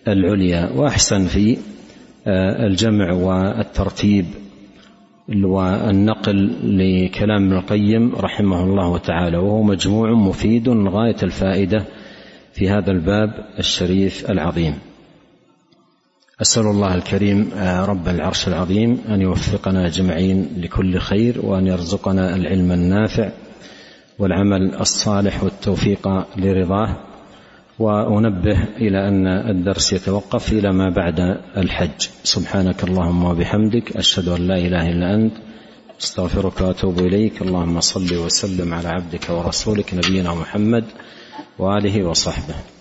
العليا 0.08 0.70
وأحسن 0.76 1.26
في 1.26 1.58
آه، 2.26 2.66
الجمع 2.66 3.12
والترتيب 3.12 4.26
والنقل 5.28 6.56
لكلام 6.78 7.44
ابن 7.44 7.56
القيم 7.56 8.14
رحمه 8.14 8.64
الله 8.64 8.98
تعالى 8.98 9.36
وهو 9.36 9.62
مجموع 9.62 10.12
مفيد 10.12 10.68
غاية 10.68 11.16
الفائدة 11.22 11.84
في 12.52 12.70
هذا 12.70 12.90
الباب 12.90 13.30
الشريف 13.58 14.30
العظيم. 14.30 14.74
أسأل 16.42 16.62
الله 16.66 16.94
الكريم 16.94 17.50
رب 17.84 18.08
العرش 18.08 18.48
العظيم 18.48 18.98
أن 19.08 19.20
يوفقنا 19.20 19.86
أجمعين 19.86 20.48
لكل 20.56 20.98
خير 20.98 21.46
وأن 21.46 21.66
يرزقنا 21.66 22.36
العلم 22.36 22.72
النافع 22.72 23.30
والعمل 24.18 24.74
الصالح 24.74 25.44
والتوفيق 25.44 26.08
لرضاه. 26.36 27.11
وأنبه 27.78 28.58
إلى 28.76 29.08
أن 29.08 29.26
الدرس 29.26 29.92
يتوقف 29.92 30.52
إلى 30.52 30.72
ما 30.72 30.90
بعد 30.90 31.20
الحج. 31.56 32.08
سبحانك 32.24 32.84
اللهم 32.84 33.24
وبحمدك 33.24 33.96
أشهد 33.96 34.28
أن 34.28 34.46
لا 34.48 34.56
إله 34.56 34.90
إلا 34.90 35.14
أنت 35.14 35.32
أستغفرك 36.00 36.60
وأتوب 36.60 36.98
إليك. 36.98 37.42
اللهم 37.42 37.80
صل 37.80 38.16
وسلم 38.16 38.74
على 38.74 38.88
عبدك 38.88 39.30
ورسولك 39.30 39.94
نبينا 39.94 40.34
محمد 40.34 40.84
وآله 41.58 42.04
وصحبه. 42.04 42.71